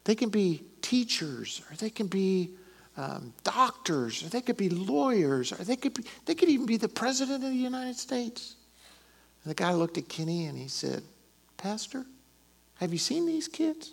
They 0.04 0.14
can 0.14 0.28
be 0.28 0.64
teachers, 0.82 1.62
or 1.70 1.76
they 1.76 1.90
can 1.90 2.06
be 2.06 2.50
um, 2.96 3.32
doctors, 3.42 4.22
or 4.22 4.28
they 4.28 4.40
could 4.40 4.56
be 4.56 4.68
lawyers, 4.68 5.52
or 5.52 5.56
they 5.56 5.76
could, 5.76 5.94
be, 5.94 6.04
they 6.26 6.34
could 6.34 6.48
even 6.48 6.66
be 6.66 6.76
the 6.76 6.88
president 6.88 7.42
of 7.42 7.50
the 7.50 7.56
United 7.56 7.96
States. 7.96 8.56
And 9.42 9.50
the 9.50 9.54
guy 9.54 9.72
looked 9.72 9.98
at 9.98 10.08
Kenny 10.08 10.46
and 10.46 10.56
he 10.56 10.68
said, 10.68 11.02
Pastor, 11.56 12.06
have 12.80 12.92
you 12.92 12.98
seen 12.98 13.26
these 13.26 13.48
kids? 13.48 13.92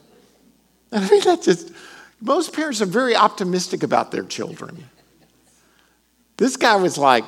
I 0.92 1.08
mean, 1.08 1.22
that's 1.24 1.46
just, 1.46 1.72
most 2.20 2.54
parents 2.54 2.80
are 2.80 2.86
very 2.86 3.16
optimistic 3.16 3.82
about 3.82 4.10
their 4.10 4.24
children. 4.24 4.88
This 6.36 6.56
guy 6.56 6.76
was 6.76 6.96
like, 6.98 7.24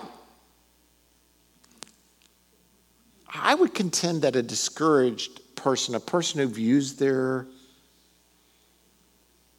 I 3.34 3.54
would 3.54 3.74
contend 3.74 4.22
that 4.22 4.34
a 4.34 4.42
discouraged 4.42 5.40
person, 5.56 5.94
a 5.94 6.00
person 6.00 6.40
who 6.40 6.48
views 6.48 6.94
their 6.94 7.46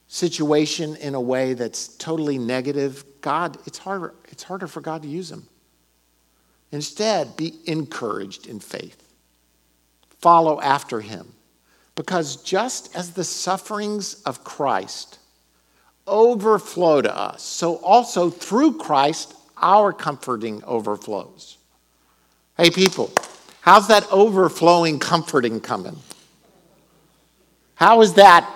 situation 0.08 0.96
in 0.98 1.16
a 1.16 1.22
way 1.22 1.54
that's 1.54 1.90
totally 1.98 2.38
negative, 2.38 3.04
God, 3.22 3.58
it's 3.66 3.78
harder, 3.78 4.14
it's 4.30 4.44
harder 4.44 4.68
for 4.68 4.82
God 4.82 5.02
to 5.04 5.08
use 5.08 5.30
them. 5.30 5.48
Instead, 6.72 7.36
be 7.38 7.54
encouraged 7.66 8.48
in 8.48 8.60
faith. 8.60 9.04
Follow 10.20 10.60
after 10.62 11.02
him. 11.02 11.34
Because 11.96 12.38
just 12.38 12.96
as 12.96 13.12
the 13.12 13.24
sufferings 13.24 14.22
of 14.24 14.44
Christ 14.44 15.20
overflow 16.06 17.02
to 17.02 17.16
us, 17.16 17.42
so 17.42 17.78
also 17.78 18.30
through 18.30 18.78
Christ, 18.78 19.34
our 19.58 19.92
comforting 19.92 20.64
overflows. 20.64 21.58
Hey, 22.56 22.70
people, 22.70 23.12
how's 23.62 23.88
that 23.88 24.10
overflowing 24.12 25.00
comforting 25.00 25.60
coming? 25.60 25.98
How 27.76 28.02
is 28.02 28.14
that 28.14 28.52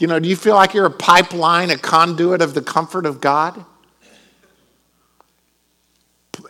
you 0.00 0.06
know, 0.06 0.18
do 0.18 0.28
you 0.28 0.36
feel 0.36 0.54
like 0.54 0.74
you're 0.74 0.86
a 0.86 0.90
pipeline, 0.90 1.70
a 1.70 1.76
conduit 1.76 2.42
of 2.42 2.54
the 2.54 2.62
comfort 2.62 3.06
of 3.06 3.20
God? 3.20 3.64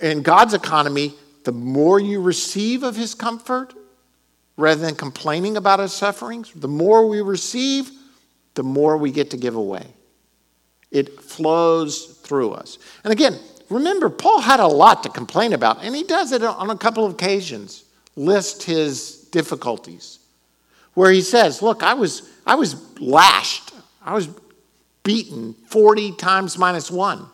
In 0.01 0.23
God's 0.23 0.55
economy, 0.55 1.15
the 1.45 1.53
more 1.53 1.99
you 1.99 2.21
receive 2.21 2.83
of 2.83 2.97
his 2.97 3.15
comfort, 3.15 3.75
rather 4.57 4.81
than 4.81 4.95
complaining 4.95 5.57
about 5.57 5.81
his 5.81 5.93
sufferings, 5.93 6.53
the 6.55 6.69
more 6.69 7.09
we 7.09 7.21
receive, 7.21 7.91
the 8.55 8.63
more 8.63 8.97
we 8.97 9.11
get 9.11 9.31
to 9.31 9.37
give 9.37 9.57
away. 9.57 9.87
It 10.91 11.21
flows 11.21 12.19
through 12.23 12.53
us. 12.53 12.79
And 13.03 13.13
again, 13.13 13.39
remember, 13.69 14.11
Paul 14.11 14.41
had 14.41 14.61
a 14.61 14.67
lot 14.67 15.03
to 15.03 15.09
complain 15.09 15.53
about, 15.55 15.83
and 15.83 15.95
he 15.95 16.05
does 16.05 16.33
it 16.33 16.43
on 16.43 16.71
a 16.71 16.77
couple 16.77 17.05
of 17.05 17.13
occasions, 17.13 17.85
list 18.15 18.63
his 18.63 19.23
difficulties, 19.33 20.20
where 20.95 21.11
he 21.11 21.23
says, 21.23 21.63
Look, 21.63 21.83
I 21.83 21.95
was 21.95 22.29
I 22.47 22.55
was 22.55 23.01
lashed. 23.01 23.73
I 24.03 24.15
was 24.15 24.29
beaten 25.03 25.55
40 25.67 26.13
times 26.13 26.59
minus 26.59 26.91
one. 26.91 27.27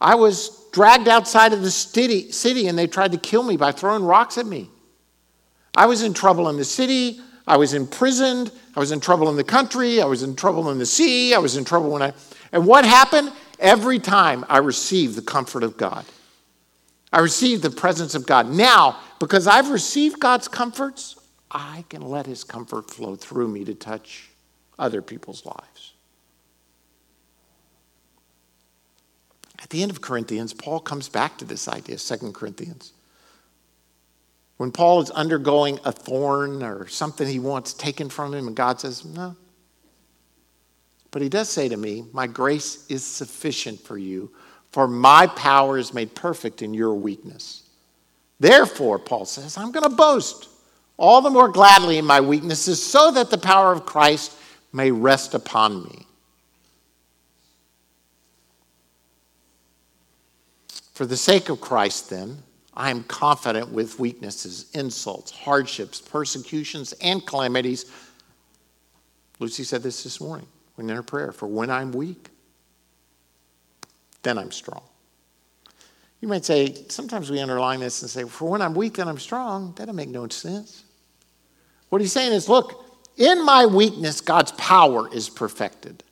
I 0.00 0.14
was 0.14 0.68
dragged 0.72 1.08
outside 1.08 1.52
of 1.52 1.62
the 1.62 1.70
city, 1.70 2.32
city 2.32 2.66
and 2.68 2.76
they 2.76 2.86
tried 2.86 3.12
to 3.12 3.18
kill 3.18 3.42
me 3.42 3.56
by 3.56 3.72
throwing 3.72 4.04
rocks 4.04 4.38
at 4.38 4.46
me. 4.46 4.68
I 5.76 5.86
was 5.86 6.02
in 6.02 6.14
trouble 6.14 6.48
in 6.48 6.56
the 6.56 6.64
city. 6.64 7.20
I 7.46 7.56
was 7.56 7.74
imprisoned. 7.74 8.50
I 8.74 8.80
was 8.80 8.92
in 8.92 9.00
trouble 9.00 9.28
in 9.28 9.36
the 9.36 9.44
country. 9.44 10.00
I 10.00 10.06
was 10.06 10.22
in 10.22 10.34
trouble 10.34 10.70
in 10.70 10.78
the 10.78 10.86
sea. 10.86 11.34
I 11.34 11.38
was 11.38 11.56
in 11.56 11.64
trouble 11.64 11.90
when 11.90 12.02
I. 12.02 12.12
And 12.52 12.66
what 12.66 12.84
happened? 12.84 13.32
Every 13.60 13.98
time 13.98 14.44
I 14.48 14.58
received 14.58 15.14
the 15.14 15.22
comfort 15.22 15.62
of 15.62 15.76
God, 15.76 16.04
I 17.12 17.20
received 17.20 17.62
the 17.62 17.70
presence 17.70 18.14
of 18.14 18.26
God. 18.26 18.48
Now, 18.50 18.98
because 19.20 19.46
I've 19.46 19.70
received 19.70 20.18
God's 20.18 20.48
comforts, 20.48 21.16
I 21.54 21.84
can 21.88 22.02
let 22.02 22.26
his 22.26 22.42
comfort 22.42 22.90
flow 22.90 23.14
through 23.14 23.48
me 23.48 23.64
to 23.64 23.74
touch 23.74 24.28
other 24.76 25.00
people's 25.00 25.46
lives. 25.46 25.92
At 29.62 29.70
the 29.70 29.82
end 29.82 29.92
of 29.92 30.00
Corinthians, 30.00 30.52
Paul 30.52 30.80
comes 30.80 31.08
back 31.08 31.38
to 31.38 31.44
this 31.44 31.68
idea, 31.68 31.96
2 31.96 32.32
Corinthians. 32.32 32.92
When 34.56 34.72
Paul 34.72 35.00
is 35.00 35.10
undergoing 35.10 35.78
a 35.84 35.92
thorn 35.92 36.62
or 36.62 36.88
something 36.88 37.26
he 37.26 37.38
wants 37.38 37.72
taken 37.72 38.08
from 38.10 38.34
him, 38.34 38.48
and 38.48 38.56
God 38.56 38.80
says, 38.80 39.04
No. 39.04 39.36
But 41.12 41.22
he 41.22 41.28
does 41.28 41.48
say 41.48 41.68
to 41.68 41.76
me, 41.76 42.04
My 42.12 42.26
grace 42.26 42.86
is 42.88 43.04
sufficient 43.04 43.80
for 43.80 43.96
you, 43.96 44.32
for 44.72 44.88
my 44.88 45.28
power 45.28 45.78
is 45.78 45.94
made 45.94 46.14
perfect 46.14 46.62
in 46.62 46.74
your 46.74 46.94
weakness. 46.94 47.62
Therefore, 48.40 48.98
Paul 48.98 49.24
says, 49.24 49.56
I'm 49.56 49.72
going 49.72 49.88
to 49.88 49.96
boast 49.96 50.48
all 50.96 51.20
the 51.20 51.30
more 51.30 51.48
gladly 51.48 51.98
in 51.98 52.04
my 52.04 52.20
weaknesses, 52.20 52.82
so 52.82 53.10
that 53.10 53.30
the 53.30 53.38
power 53.38 53.72
of 53.72 53.84
Christ 53.84 54.36
may 54.72 54.90
rest 54.90 55.34
upon 55.34 55.84
me. 55.84 56.06
For 60.92 61.06
the 61.06 61.16
sake 61.16 61.48
of 61.48 61.60
Christ, 61.60 62.10
then, 62.10 62.38
I 62.72 62.90
am 62.90 63.02
confident 63.04 63.70
with 63.70 63.98
weaknesses, 63.98 64.66
insults, 64.74 65.30
hardships, 65.30 66.00
persecutions, 66.00 66.92
and 67.00 67.24
calamities. 67.26 67.90
Lucy 69.38 69.64
said 69.64 69.82
this 69.82 70.04
this 70.04 70.20
morning 70.20 70.46
in 70.78 70.88
her 70.88 71.02
prayer 71.02 71.32
for 71.32 71.46
when 71.46 71.70
I'm 71.70 71.92
weak, 71.92 72.30
then 74.22 74.38
I'm 74.38 74.50
strong. 74.50 74.82
You 76.20 76.28
might 76.28 76.44
say, 76.44 76.74
sometimes 76.88 77.30
we 77.30 77.40
underline 77.40 77.80
this 77.80 78.00
and 78.02 78.10
say, 78.10 78.24
for 78.24 78.48
when 78.48 78.62
I'm 78.62 78.74
weak, 78.74 78.94
then 78.94 79.08
I'm 79.08 79.18
strong. 79.18 79.74
That'll 79.76 79.94
make 79.94 80.08
no 80.08 80.26
sense. 80.28 80.83
What 81.94 82.00
he's 82.00 82.12
saying 82.12 82.32
is, 82.32 82.48
look, 82.48 82.84
in 83.16 83.44
my 83.44 83.66
weakness, 83.66 84.20
God's 84.20 84.50
power 84.50 85.08
is 85.14 85.28
perfected. 85.30 86.02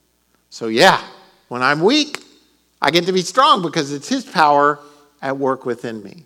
So, 0.49 0.67
yeah, 0.67 1.03
when 1.49 1.61
I'm 1.61 1.81
weak, 1.81 2.23
I 2.81 2.89
get 2.89 3.05
to 3.07 3.11
be 3.11 3.21
strong 3.21 3.61
because 3.61 3.91
it's 3.91 4.07
his 4.07 4.23
power 4.23 4.79
at 5.21 5.37
work 5.37 5.65
within 5.65 6.01
me. 6.01 6.23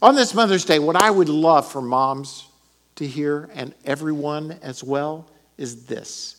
On 0.00 0.14
this 0.14 0.34
Mother's 0.34 0.64
Day, 0.64 0.78
what 0.78 0.94
I 0.94 1.10
would 1.10 1.28
love 1.28 1.68
for 1.68 1.82
moms 1.82 2.46
to 2.94 3.04
hear 3.04 3.50
and 3.54 3.74
everyone 3.84 4.56
as 4.62 4.84
well 4.84 5.28
is 5.58 5.86
this 5.86 6.36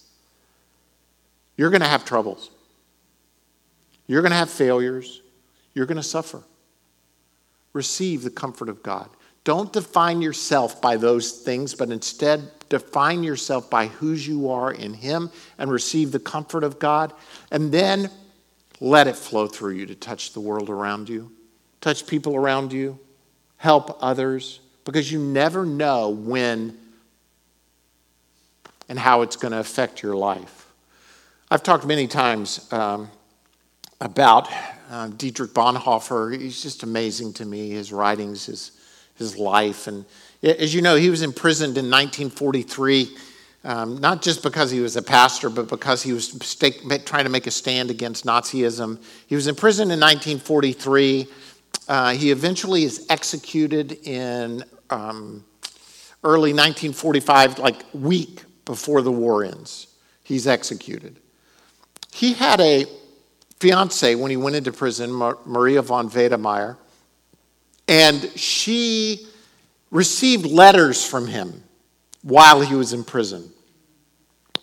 you're 1.57 1.69
going 1.69 1.81
to 1.81 1.87
have 1.89 2.05
troubles, 2.05 2.49
you're 4.07 4.21
going 4.21 4.31
to 4.31 4.37
have 4.37 4.49
failures, 4.49 5.21
you're 5.73 5.85
going 5.85 5.97
to 5.97 6.01
suffer 6.01 6.41
receive 7.73 8.23
the 8.23 8.29
comfort 8.29 8.69
of 8.69 8.81
God. 8.81 9.09
Don't 9.47 9.71
define 9.71 10.21
yourself 10.21 10.81
by 10.81 10.97
those 10.97 11.31
things, 11.31 11.73
but 11.73 11.89
instead 11.89 12.51
define 12.67 13.23
yourself 13.23 13.69
by 13.69 13.87
whose 13.87 14.27
you 14.27 14.51
are 14.51 14.73
in 14.73 14.93
Him 14.93 15.31
and 15.57 15.71
receive 15.71 16.11
the 16.11 16.19
comfort 16.19 16.65
of 16.65 16.79
God. 16.79 17.13
And 17.49 17.71
then 17.71 18.11
let 18.81 19.07
it 19.07 19.15
flow 19.15 19.47
through 19.47 19.75
you 19.75 19.85
to 19.85 19.95
touch 19.95 20.33
the 20.33 20.41
world 20.41 20.69
around 20.69 21.07
you, 21.07 21.31
touch 21.79 22.05
people 22.05 22.35
around 22.35 22.73
you, 22.73 22.99
help 23.55 23.97
others, 24.01 24.59
because 24.83 25.09
you 25.09 25.17
never 25.17 25.65
know 25.65 26.09
when 26.09 26.77
and 28.89 28.99
how 28.99 29.21
it's 29.21 29.37
going 29.37 29.53
to 29.53 29.59
affect 29.59 30.03
your 30.03 30.17
life. 30.17 30.73
I've 31.49 31.63
talked 31.63 31.85
many 31.85 32.07
times 32.07 32.69
um, 32.73 33.09
about 34.01 34.49
uh, 34.91 35.07
Dietrich 35.07 35.51
Bonhoeffer. 35.51 36.37
He's 36.37 36.61
just 36.61 36.83
amazing 36.83 37.31
to 37.35 37.45
me, 37.45 37.69
his 37.69 37.93
writings, 37.93 38.47
his, 38.47 38.76
his 39.17 39.37
life. 39.37 39.87
And 39.87 40.05
as 40.43 40.73
you 40.73 40.81
know, 40.81 40.95
he 40.95 41.09
was 41.09 41.21
imprisoned 41.21 41.77
in 41.77 41.85
1943, 41.85 43.17
um, 43.63 43.97
not 43.97 44.21
just 44.21 44.43
because 44.43 44.71
he 44.71 44.79
was 44.79 44.95
a 44.95 45.01
pastor, 45.01 45.49
but 45.49 45.67
because 45.67 46.03
he 46.03 46.13
was 46.13 46.29
stake, 46.45 46.81
trying 47.05 47.25
to 47.25 47.29
make 47.29 47.47
a 47.47 47.51
stand 47.51 47.89
against 47.89 48.25
Nazism. 48.25 49.01
He 49.27 49.35
was 49.35 49.47
imprisoned 49.47 49.91
in 49.91 49.99
1943. 49.99 51.27
Uh, 51.87 52.13
he 52.13 52.31
eventually 52.31 52.83
is 52.83 53.05
executed 53.09 53.93
in 54.07 54.63
um, 54.89 55.43
early 56.23 56.51
1945, 56.51 57.59
like 57.59 57.83
week 57.93 58.43
before 58.65 59.01
the 59.01 59.11
war 59.11 59.43
ends. 59.43 59.87
He's 60.23 60.45
executed. 60.45 61.19
He 62.11 62.33
had 62.33 62.59
a 62.59 62.85
fiance 63.59 64.15
when 64.15 64.31
he 64.31 64.37
went 64.37 64.55
into 64.55 64.71
prison, 64.71 65.11
Maria 65.11 65.81
von 65.81 66.09
Wedemeyer, 66.09 66.77
and 67.87 68.31
she 68.35 69.27
received 69.91 70.45
letters 70.45 71.05
from 71.05 71.27
him 71.27 71.63
while 72.21 72.61
he 72.61 72.75
was 72.75 72.93
in 72.93 73.03
prison. 73.03 73.51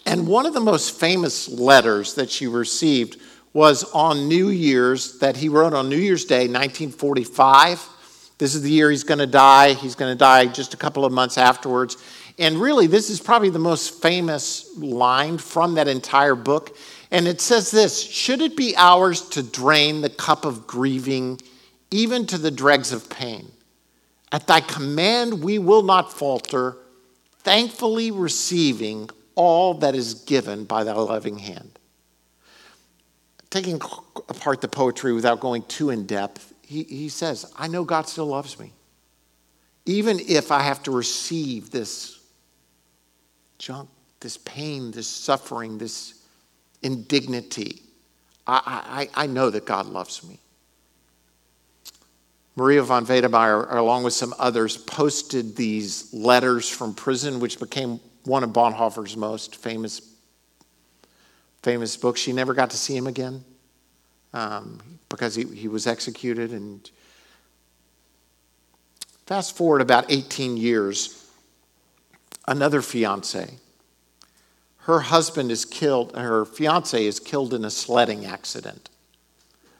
And 0.07 0.27
one 0.27 0.45
of 0.45 0.53
the 0.53 0.61
most 0.61 0.99
famous 0.99 1.49
letters 1.49 2.15
that 2.15 2.31
she 2.31 2.47
received 2.47 3.21
was 3.55 3.85
on 3.93 4.29
New 4.29 4.49
Year's, 4.49 5.19
that 5.21 5.37
he 5.37 5.49
wrote 5.49 5.73
on 5.73 5.89
New 5.89 5.97
Year's 5.97 6.25
Day, 6.25 6.49
1945. 6.49 7.89
This 8.37 8.55
is 8.55 8.63
the 8.63 8.71
year 8.71 8.91
he's 8.91 9.05
going 9.05 9.21
to 9.21 9.27
die. 9.27 9.75
He's 9.75 9.95
going 9.95 10.13
to 10.13 10.19
die 10.19 10.47
just 10.47 10.75
a 10.75 10.77
couple 10.77 11.05
of 11.05 11.13
months 11.13 11.39
afterwards. 11.39 11.97
And 12.39 12.61
really, 12.61 12.89
this 12.89 13.11
is 13.11 13.21
probably 13.21 13.51
the 13.51 13.61
most 13.61 14.03
famous 14.03 14.77
line 14.77 15.39
from 15.39 15.75
that 15.75 15.87
entire 15.87 16.35
book. 16.35 16.77
And 17.13 17.29
it 17.29 17.41
says 17.41 17.71
this 17.71 18.03
Should 18.03 18.43
it 18.43 18.57
be 18.57 18.75
ours 18.77 19.29
to 19.31 19.43
drain 19.43 20.01
the 20.01 20.11
cup 20.11 20.45
of 20.45 20.67
grieving, 20.67 21.41
even 21.90 22.27
to 22.27 22.38
the 22.38 22.51
dregs 22.51 22.92
of 22.92 23.09
pain? 23.11 23.51
At 24.33 24.47
thy 24.47 24.61
command 24.61 25.44
we 25.44 25.59
will 25.59 25.83
not 25.83 26.12
falter, 26.12 26.77
thankfully 27.38 28.11
receiving 28.11 29.11
all 29.35 29.75
that 29.75 29.94
is 29.94 30.14
given 30.14 30.64
by 30.64 30.85
thy 30.85 30.92
loving 30.92 31.38
hand. 31.38 31.79
Taking 33.51 33.77
apart 33.77 34.61
the 34.61 34.68
poetry 34.68 35.12
without 35.12 35.40
going 35.40 35.62
too 35.62 35.90
in 35.90 36.07
depth, 36.07 36.53
he, 36.62 36.83
he 36.85 37.09
says, 37.09 37.53
I 37.57 37.68
know 37.68 37.85
God 37.85 38.09
still 38.09 38.27
loves 38.27 38.59
me. 38.59 38.73
Even 39.87 40.18
if 40.20 40.51
I 40.51 40.62
have 40.62 40.83
to 40.85 40.90
receive 40.90 41.70
this 41.70 42.18
junk, 43.59 43.88
this 44.20 44.38
pain, 44.38 44.90
this 44.90 45.07
suffering, 45.07 45.79
this 45.79 46.23
indignity, 46.83 47.83
I, 48.47 49.09
I, 49.14 49.25
I 49.25 49.27
know 49.27 49.51
that 49.51 49.66
God 49.66 49.87
loves 49.87 50.27
me. 50.27 50.40
Maria 52.57 52.83
von 52.83 53.05
Wedemeyer, 53.05 53.73
along 53.73 54.05
with 54.05 54.12
some 54.12 54.35
others, 54.38 54.77
posted 54.77 55.57
these 55.57 56.12
letters 56.14 56.69
from 56.69 56.95
prison, 56.95 57.40
which 57.40 57.59
became 57.59 57.99
one 58.25 58.45
of 58.45 58.51
Bonhoeffer's 58.51 59.17
most 59.17 59.57
famous, 59.57 60.01
famous 61.62 61.97
books. 61.97 62.21
She 62.21 62.33
never 62.33 62.55
got 62.55 62.71
to 62.71 62.77
see 62.77 62.97
him 62.97 63.07
again 63.07 63.45
um, 64.33 64.81
because 65.09 65.35
he, 65.35 65.45
he 65.45 65.69
was 65.69 65.87
executed. 65.87 66.53
And 66.53 66.88
fast 69.27 69.57
forward 69.57 69.81
about 69.81 70.11
18 70.11 70.57
years, 70.57 71.29
another 72.47 72.83
fiance. 72.83 73.59
Her 74.79 75.01
husband 75.01 75.51
is 75.51 75.64
killed, 75.64 76.14
her 76.14 76.45
fiance 76.45 77.05
is 77.05 77.19
killed 77.19 77.53
in 77.53 77.64
a 77.64 77.71
sledding 77.71 78.27
accident. 78.27 78.90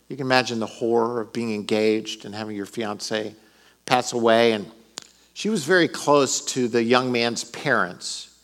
You 0.09 0.17
can 0.17 0.27
imagine 0.27 0.61
the 0.61 0.67
horror 0.67 1.21
of 1.21 1.33
being 1.33 1.55
engaged 1.55 2.25
and 2.25 2.35
having 2.35 2.57
your 2.57 2.67
fiance 2.67 3.35
pass 3.87 4.13
away. 4.13 4.53
And 4.53 4.71
she 5.33 5.49
was 5.49 5.65
very 5.65 5.89
close 5.89 6.45
to 6.47 6.69
the 6.69 6.83
young 6.83 7.11
man's 7.11 7.45
parents 7.45 8.37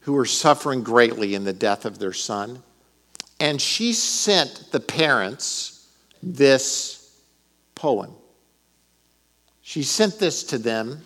who 0.00 0.12
were 0.12 0.26
suffering 0.26 0.82
greatly 0.82 1.34
in 1.34 1.44
the 1.44 1.52
death 1.52 1.84
of 1.84 1.98
their 1.98 2.12
son. 2.12 2.62
And 3.40 3.60
she 3.60 3.92
sent 3.92 4.70
the 4.72 4.80
parents 4.80 5.86
this 6.22 7.20
poem. 7.74 8.12
She 9.62 9.82
sent 9.82 10.18
this 10.18 10.44
to 10.44 10.58
them, 10.58 11.02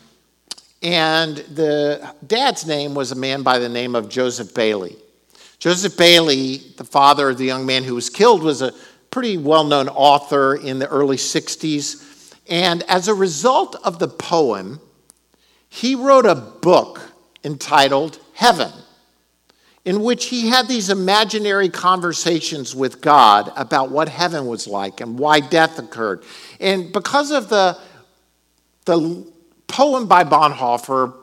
and 0.82 1.36
the 1.36 2.14
dad's 2.26 2.66
name 2.66 2.94
was 2.94 3.12
a 3.12 3.16
man 3.16 3.42
by 3.42 3.58
the 3.58 3.68
name 3.68 3.94
of 3.94 4.08
Joseph 4.08 4.54
Bayly. 4.54 4.96
Joseph 5.58 5.96
Bayly, 5.96 6.58
the 6.76 6.84
father 6.84 7.30
of 7.30 7.38
the 7.38 7.44
young 7.44 7.66
man 7.66 7.84
who 7.84 7.94
was 7.94 8.08
killed, 8.08 8.42
was 8.42 8.62
a 8.62 8.72
pretty 9.12 9.36
well 9.36 9.62
known 9.62 9.88
author 9.88 10.56
in 10.56 10.80
the 10.80 10.88
early 10.88 11.18
60s. 11.18 12.34
And 12.48 12.82
as 12.84 13.06
a 13.06 13.14
result 13.14 13.76
of 13.84 14.00
the 14.00 14.08
poem, 14.08 14.80
he 15.68 15.94
wrote 15.94 16.26
a 16.26 16.34
book 16.34 17.00
entitled 17.44 18.18
Heaven, 18.34 18.72
in 19.84 20.02
which 20.02 20.26
he 20.26 20.48
had 20.48 20.66
these 20.66 20.88
imaginary 20.88 21.68
conversations 21.68 22.74
with 22.74 23.00
God 23.00 23.52
about 23.54 23.90
what 23.90 24.08
heaven 24.08 24.46
was 24.46 24.66
like 24.66 25.00
and 25.00 25.18
why 25.18 25.40
death 25.40 25.78
occurred. 25.78 26.24
And 26.58 26.92
because 26.92 27.30
of 27.30 27.48
the, 27.48 27.78
the 28.86 29.30
poem 29.68 30.06
by 30.06 30.24
Bonhoeffer, 30.24 31.14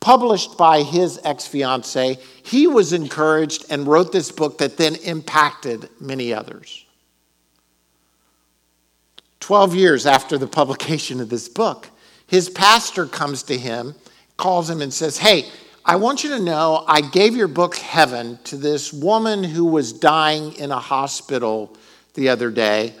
published 0.00 0.56
by 0.56 0.82
his 0.82 1.20
ex 1.22 1.46
fiancee, 1.46 2.16
he 2.42 2.66
was 2.66 2.92
encouraged 2.92 3.66
and 3.68 3.86
wrote 3.86 4.10
this 4.12 4.32
book 4.32 4.58
that 4.58 4.78
then 4.78 4.94
impacted 4.96 5.90
many 6.00 6.32
others. 6.32 6.85
12 9.46 9.76
years 9.76 10.06
after 10.06 10.36
the 10.36 10.46
publication 10.48 11.20
of 11.20 11.28
this 11.28 11.48
book, 11.48 11.88
his 12.26 12.50
pastor 12.50 13.06
comes 13.06 13.44
to 13.44 13.56
him, 13.56 13.94
calls 14.36 14.68
him, 14.68 14.82
and 14.82 14.92
says, 14.92 15.18
Hey, 15.18 15.44
I 15.84 15.94
want 15.94 16.24
you 16.24 16.30
to 16.30 16.42
know 16.42 16.82
I 16.88 17.00
gave 17.00 17.36
your 17.36 17.46
book 17.46 17.76
Heaven 17.76 18.40
to 18.42 18.56
this 18.56 18.92
woman 18.92 19.44
who 19.44 19.64
was 19.66 19.92
dying 19.92 20.52
in 20.54 20.72
a 20.72 20.80
hospital 20.80 21.76
the 22.14 22.28
other 22.28 22.50
day. 22.50 22.94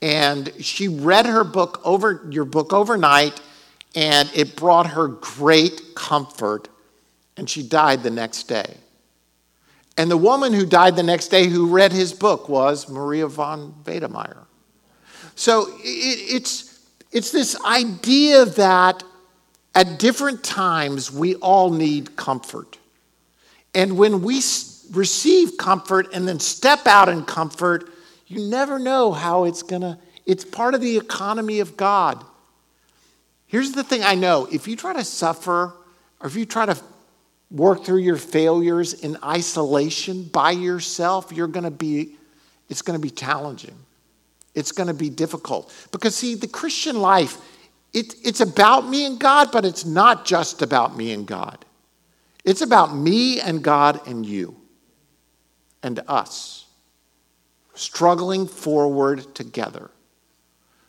And 0.00 0.52
she 0.58 0.88
read 0.88 1.24
her 1.26 1.44
book 1.44 1.80
over 1.84 2.26
your 2.30 2.46
book 2.46 2.72
overnight, 2.72 3.40
and 3.94 4.28
it 4.34 4.56
brought 4.56 4.88
her 4.88 5.06
great 5.06 5.94
comfort. 5.94 6.66
And 7.36 7.48
she 7.48 7.62
died 7.62 8.02
the 8.02 8.10
next 8.10 8.48
day. 8.48 8.76
And 9.96 10.10
the 10.10 10.16
woman 10.16 10.52
who 10.52 10.66
died 10.66 10.96
the 10.96 11.04
next 11.04 11.28
day 11.28 11.46
who 11.46 11.68
read 11.68 11.92
his 11.92 12.12
book 12.12 12.48
was 12.48 12.88
Maria 12.88 13.28
von 13.28 13.72
Wedemeyer. 13.84 14.46
So 15.34 15.68
it, 15.78 16.34
it's, 16.34 16.80
it's 17.10 17.30
this 17.30 17.60
idea 17.64 18.44
that 18.44 19.02
at 19.74 19.98
different 19.98 20.44
times 20.44 21.10
we 21.10 21.34
all 21.36 21.70
need 21.70 22.16
comfort. 22.16 22.78
And 23.74 23.96
when 23.96 24.22
we 24.22 24.40
receive 24.92 25.56
comfort 25.58 26.08
and 26.12 26.28
then 26.28 26.38
step 26.38 26.86
out 26.86 27.08
in 27.08 27.24
comfort, 27.24 27.90
you 28.26 28.48
never 28.48 28.78
know 28.78 29.12
how 29.12 29.44
it's 29.44 29.62
going 29.62 29.82
to, 29.82 29.98
it's 30.26 30.44
part 30.44 30.74
of 30.74 30.80
the 30.80 30.96
economy 30.96 31.60
of 31.60 31.76
God. 31.76 32.22
Here's 33.46 33.72
the 33.72 33.84
thing 33.84 34.02
I 34.02 34.14
know 34.14 34.46
if 34.50 34.66
you 34.66 34.76
try 34.76 34.92
to 34.94 35.04
suffer 35.04 35.74
or 36.20 36.26
if 36.26 36.36
you 36.36 36.46
try 36.46 36.66
to 36.66 36.78
work 37.50 37.84
through 37.84 37.98
your 37.98 38.16
failures 38.16 38.94
in 38.94 39.16
isolation 39.22 40.24
by 40.24 40.52
yourself, 40.52 41.32
you're 41.32 41.48
going 41.48 41.64
to 41.64 41.70
be, 41.70 42.16
it's 42.68 42.82
going 42.82 42.98
to 42.98 43.02
be 43.02 43.10
challenging. 43.10 43.74
It's 44.54 44.72
going 44.72 44.88
to 44.88 44.94
be 44.94 45.10
difficult. 45.10 45.72
Because, 45.92 46.14
see, 46.14 46.34
the 46.34 46.48
Christian 46.48 47.00
life, 47.00 47.38
it, 47.92 48.14
it's 48.24 48.40
about 48.40 48.88
me 48.88 49.06
and 49.06 49.18
God, 49.18 49.50
but 49.52 49.64
it's 49.64 49.84
not 49.84 50.24
just 50.24 50.62
about 50.62 50.96
me 50.96 51.12
and 51.12 51.26
God. 51.26 51.64
It's 52.44 52.60
about 52.60 52.94
me 52.94 53.40
and 53.40 53.62
God 53.62 54.06
and 54.06 54.26
you 54.26 54.56
and 55.82 56.00
us 56.08 56.66
struggling 57.74 58.46
forward 58.46 59.34
together 59.34 59.90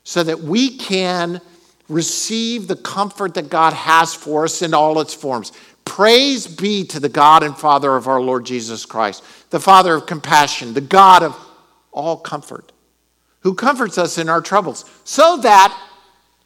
so 0.04 0.24
that 0.24 0.40
we 0.40 0.78
can 0.78 1.40
receive 1.88 2.68
the 2.68 2.76
comfort 2.76 3.36
that 3.36 3.50
God 3.50 3.74
has 3.74 4.14
for 4.14 4.44
us 4.44 4.62
in 4.62 4.74
all 4.74 5.00
its 5.00 5.14
forms. 5.14 5.54
Praise 5.86 6.48
be 6.48 6.84
to 6.86 7.00
the 7.00 7.10
God 7.10 7.44
and 7.44 7.58
Father 7.58 7.96
of 7.96 8.08
our 8.08 8.22
Lord 8.22 8.46
Jesus 8.46 8.86
Christ, 8.86 9.24
the 9.50 9.60
Father 9.60 9.96
of 9.96 10.06
compassion, 10.06 10.74
the 10.74 10.82
God 10.82 11.24
of 11.24 11.38
all 11.92 12.18
comfort 12.18 12.73
who 13.44 13.54
comforts 13.54 13.98
us 13.98 14.18
in 14.18 14.30
our 14.30 14.42
troubles, 14.42 14.90
so 15.04 15.38
that 15.38 15.78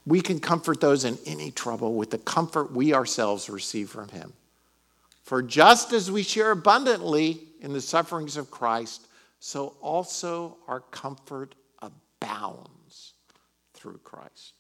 we 0.06 0.22
can 0.22 0.40
comfort 0.40 0.82
those 0.82 1.06
in 1.06 1.18
any 1.26 1.52
trouble 1.52 1.94
with 1.96 2.12
the 2.12 2.18
comfort 2.18 2.72
we 2.72 2.94
ourselves 2.94 3.50
receive 3.50 3.90
from 3.90 4.10
him. 4.10 4.34
For 5.24 5.42
just 5.42 5.94
as 5.94 6.10
we 6.10 6.24
share 6.24 6.52
abundantly 6.52 7.42
in 7.62 7.74
the 7.74 7.82
sufferings 7.82 8.38
of 8.38 8.50
Christ, 8.50 9.08
so 9.40 9.76
also 9.82 10.58
our 10.68 10.80
comfort 10.80 11.56
abounds 11.82 13.14
through 13.74 14.00
Christ. 14.04 14.54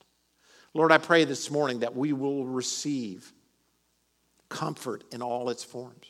Lord, 0.74 0.92
I 0.92 0.98
pray 0.98 1.24
this 1.24 1.50
morning 1.50 1.80
that 1.80 1.96
we 1.96 2.14
will 2.14 2.46
receive 2.46 3.32
comfort 4.50 5.04
in 5.12 5.22
all 5.22 5.50
its 5.50 5.64
forms, 5.64 6.06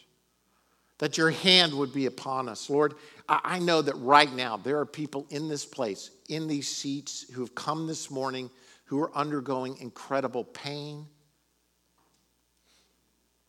that 1.00 1.18
your 1.18 1.30
hand 1.30 1.74
would 1.74 1.94
be 1.94 2.06
upon 2.06 2.50
us. 2.50 2.70
Lord, 2.70 2.96
I 3.30 3.60
know 3.60 3.82
that 3.82 3.96
right 3.96 4.32
now 4.34 4.58
there 4.58 4.80
are 4.80 4.86
people 4.86 5.28
in 5.30 5.48
this 5.48 5.66
place, 5.66 6.12
in 6.30 6.48
these 6.48 6.68
seats, 6.68 7.26
who 7.34 7.42
have 7.42 7.54
come 7.56 7.88
this 7.88 8.10
morning 8.10 8.50
who 8.86 9.00
are 9.02 9.16
undergoing 9.16 9.78
incredible 9.80 10.46
pain 10.46 11.06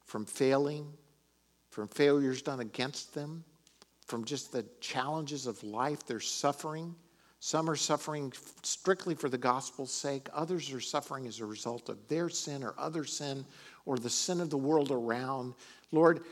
from 0.05 0.27
failing, 0.27 0.93
from 1.71 1.87
failures 1.89 2.43
done 2.43 2.61
against 2.61 3.15
them, 3.15 3.45
from 4.07 4.25
just 4.25 4.53
the 4.53 4.65
challenges 4.81 5.47
of 5.47 5.63
life. 5.63 6.05
They're 6.05 6.19
suffering. 6.19 6.95
Some 7.41 7.71
are 7.71 7.77
suffering 7.77 8.33
strictly 8.63 9.15
for 9.15 9.29
the 9.29 9.39
gospel's 9.39 9.93
sake. 9.93 10.29
Others 10.35 10.73
are 10.73 10.81
suffering 10.81 11.27
as 11.27 11.39
a 11.39 11.47
result 11.47 11.89
of 11.89 12.09
their 12.09 12.29
sin 12.29 12.65
or 12.65 12.75
other 12.77 13.05
sin 13.05 13.45
or 13.87 13.97
the 13.97 14.11
sin 14.11 14.41
of 14.41 14.51
the 14.51 14.59
world 14.59 14.91
around. 14.91 15.55
Lord, 15.93 16.25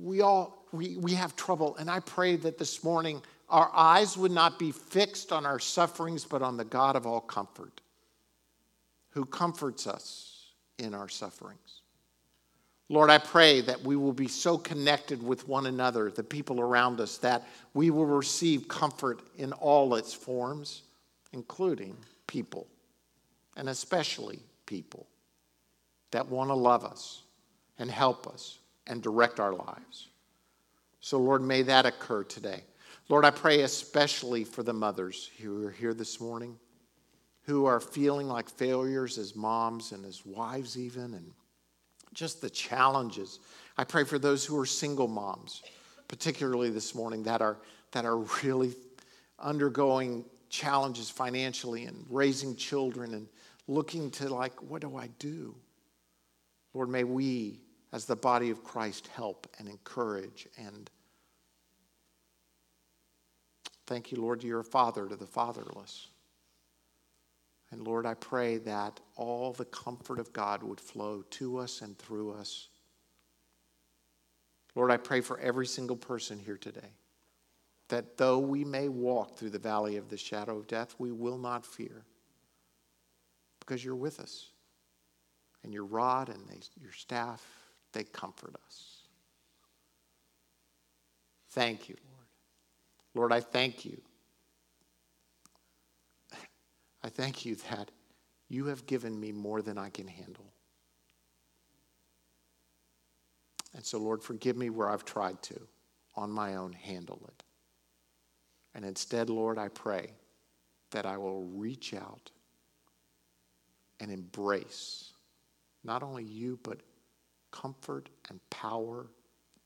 we 0.00 0.20
all 0.20 0.62
we, 0.72 0.96
we 0.96 1.12
have 1.12 1.36
trouble. 1.36 1.76
And 1.76 1.90
I 1.90 2.00
pray 2.00 2.36
that 2.36 2.58
this 2.58 2.82
morning 2.82 3.22
our 3.48 3.70
eyes 3.74 4.16
would 4.16 4.32
not 4.32 4.58
be 4.58 4.72
fixed 4.72 5.30
on 5.30 5.44
our 5.44 5.58
sufferings, 5.58 6.24
but 6.24 6.42
on 6.42 6.56
the 6.56 6.64
God 6.64 6.96
of 6.96 7.06
all 7.06 7.20
comfort, 7.20 7.82
who 9.10 9.26
comforts 9.26 9.86
us 9.86 10.52
in 10.78 10.94
our 10.94 11.08
sufferings. 11.08 11.82
Lord, 12.88 13.10
I 13.10 13.18
pray 13.18 13.60
that 13.62 13.82
we 13.82 13.96
will 13.96 14.12
be 14.12 14.28
so 14.28 14.58
connected 14.58 15.22
with 15.22 15.48
one 15.48 15.66
another, 15.66 16.10
the 16.10 16.24
people 16.24 16.60
around 16.60 17.00
us, 17.00 17.18
that 17.18 17.46
we 17.74 17.90
will 17.90 18.06
receive 18.06 18.68
comfort 18.68 19.20
in 19.36 19.52
all 19.52 19.94
its 19.94 20.12
forms, 20.12 20.82
including 21.32 21.96
people, 22.26 22.66
and 23.56 23.68
especially 23.68 24.40
people 24.66 25.06
that 26.10 26.28
want 26.28 26.50
to 26.50 26.54
love 26.54 26.84
us 26.84 27.22
and 27.78 27.90
help 27.90 28.26
us 28.26 28.58
and 28.86 29.02
direct 29.02 29.40
our 29.40 29.54
lives. 29.54 30.08
So, 31.00 31.18
Lord, 31.18 31.42
may 31.42 31.62
that 31.62 31.86
occur 31.86 32.24
today. 32.24 32.62
Lord, 33.08 33.24
I 33.24 33.30
pray 33.30 33.62
especially 33.62 34.44
for 34.44 34.62
the 34.62 34.72
mothers 34.72 35.30
who 35.40 35.66
are 35.66 35.70
here 35.70 35.94
this 35.94 36.20
morning, 36.20 36.56
who 37.42 37.66
are 37.66 37.80
feeling 37.80 38.28
like 38.28 38.48
failures 38.48 39.18
as 39.18 39.34
moms 39.34 39.92
and 39.92 40.04
as 40.04 40.24
wives, 40.24 40.78
even, 40.78 41.14
and 41.14 41.32
just 42.14 42.40
the 42.40 42.50
challenges. 42.50 43.40
I 43.76 43.84
pray 43.84 44.04
for 44.04 44.18
those 44.18 44.44
who 44.44 44.58
are 44.60 44.66
single 44.66 45.08
moms, 45.08 45.62
particularly 46.06 46.70
this 46.70 46.94
morning, 46.94 47.22
that 47.24 47.42
are, 47.42 47.58
that 47.90 48.04
are 48.04 48.18
really 48.44 48.74
undergoing 49.38 50.24
challenges 50.50 51.10
financially 51.10 51.86
and 51.86 52.06
raising 52.08 52.54
children 52.54 53.14
and 53.14 53.26
looking 53.66 54.10
to, 54.12 54.32
like, 54.32 54.62
what 54.62 54.82
do 54.82 54.96
I 54.96 55.08
do? 55.18 55.54
Lord, 56.74 56.90
may 56.90 57.04
we, 57.04 57.61
as 57.92 58.06
the 58.06 58.16
body 58.16 58.50
of 58.50 58.64
Christ, 58.64 59.08
help 59.08 59.46
and 59.58 59.68
encourage 59.68 60.48
and 60.56 60.90
thank 63.86 64.10
you, 64.10 64.20
Lord, 64.20 64.42
you're 64.42 64.60
a 64.60 64.64
father 64.64 65.06
to 65.06 65.16
the 65.16 65.26
fatherless. 65.26 66.08
And 67.70 67.86
Lord, 67.86 68.06
I 68.06 68.14
pray 68.14 68.58
that 68.58 69.00
all 69.16 69.52
the 69.52 69.64
comfort 69.66 70.18
of 70.18 70.32
God 70.32 70.62
would 70.62 70.80
flow 70.80 71.22
to 71.30 71.58
us 71.58 71.82
and 71.82 71.98
through 71.98 72.32
us. 72.32 72.68
Lord, 74.74 74.90
I 74.90 74.96
pray 74.96 75.20
for 75.20 75.38
every 75.40 75.66
single 75.66 75.96
person 75.96 76.38
here 76.38 76.56
today 76.56 76.92
that 77.88 78.16
though 78.16 78.38
we 78.38 78.64
may 78.64 78.88
walk 78.88 79.36
through 79.36 79.50
the 79.50 79.58
valley 79.58 79.96
of 79.96 80.08
the 80.08 80.16
shadow 80.16 80.56
of 80.56 80.66
death, 80.66 80.94
we 80.98 81.12
will 81.12 81.36
not 81.36 81.66
fear 81.66 82.04
because 83.60 83.84
you're 83.84 83.94
with 83.94 84.20
us. 84.20 84.46
And 85.62 85.74
your 85.74 85.84
rod 85.84 86.30
and 86.30 86.48
they, 86.48 86.60
your 86.80 86.92
staff, 86.92 87.44
they 87.92 88.04
comfort 88.04 88.54
us. 88.66 89.02
Thank 91.50 91.88
you, 91.88 91.96
Lord. 92.04 92.26
Lord, 93.14 93.32
I 93.32 93.40
thank 93.40 93.84
you 93.84 94.00
I 97.02 97.08
thank 97.08 97.44
you 97.44 97.56
that 97.70 97.90
you 98.48 98.66
have 98.66 98.86
given 98.86 99.18
me 99.18 99.32
more 99.32 99.62
than 99.62 99.78
I 99.78 99.90
can 99.90 100.06
handle. 100.06 100.52
And 103.74 103.84
so, 103.84 103.98
Lord, 103.98 104.22
forgive 104.22 104.56
me 104.56 104.70
where 104.70 104.88
I've 104.88 105.04
tried 105.04 105.42
to, 105.44 105.60
on 106.14 106.30
my 106.30 106.56
own, 106.56 106.72
handle 106.72 107.20
it. 107.26 107.42
And 108.74 108.84
instead, 108.84 109.30
Lord, 109.30 109.58
I 109.58 109.68
pray 109.68 110.12
that 110.90 111.06
I 111.06 111.16
will 111.16 111.44
reach 111.44 111.94
out 111.94 112.30
and 113.98 114.10
embrace 114.10 115.12
not 115.84 116.02
only 116.02 116.24
you, 116.24 116.58
but 116.62 116.80
comfort 117.52 118.08
and 118.28 118.40
power, 118.50 119.06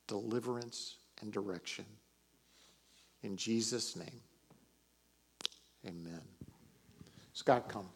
deliverance 0.07 0.97
and 1.21 1.31
direction. 1.31 1.85
In 3.23 3.35
Jesus' 3.35 3.95
name, 3.95 4.21
amen. 5.85 6.21
Scott, 7.33 7.67
come. 7.67 7.87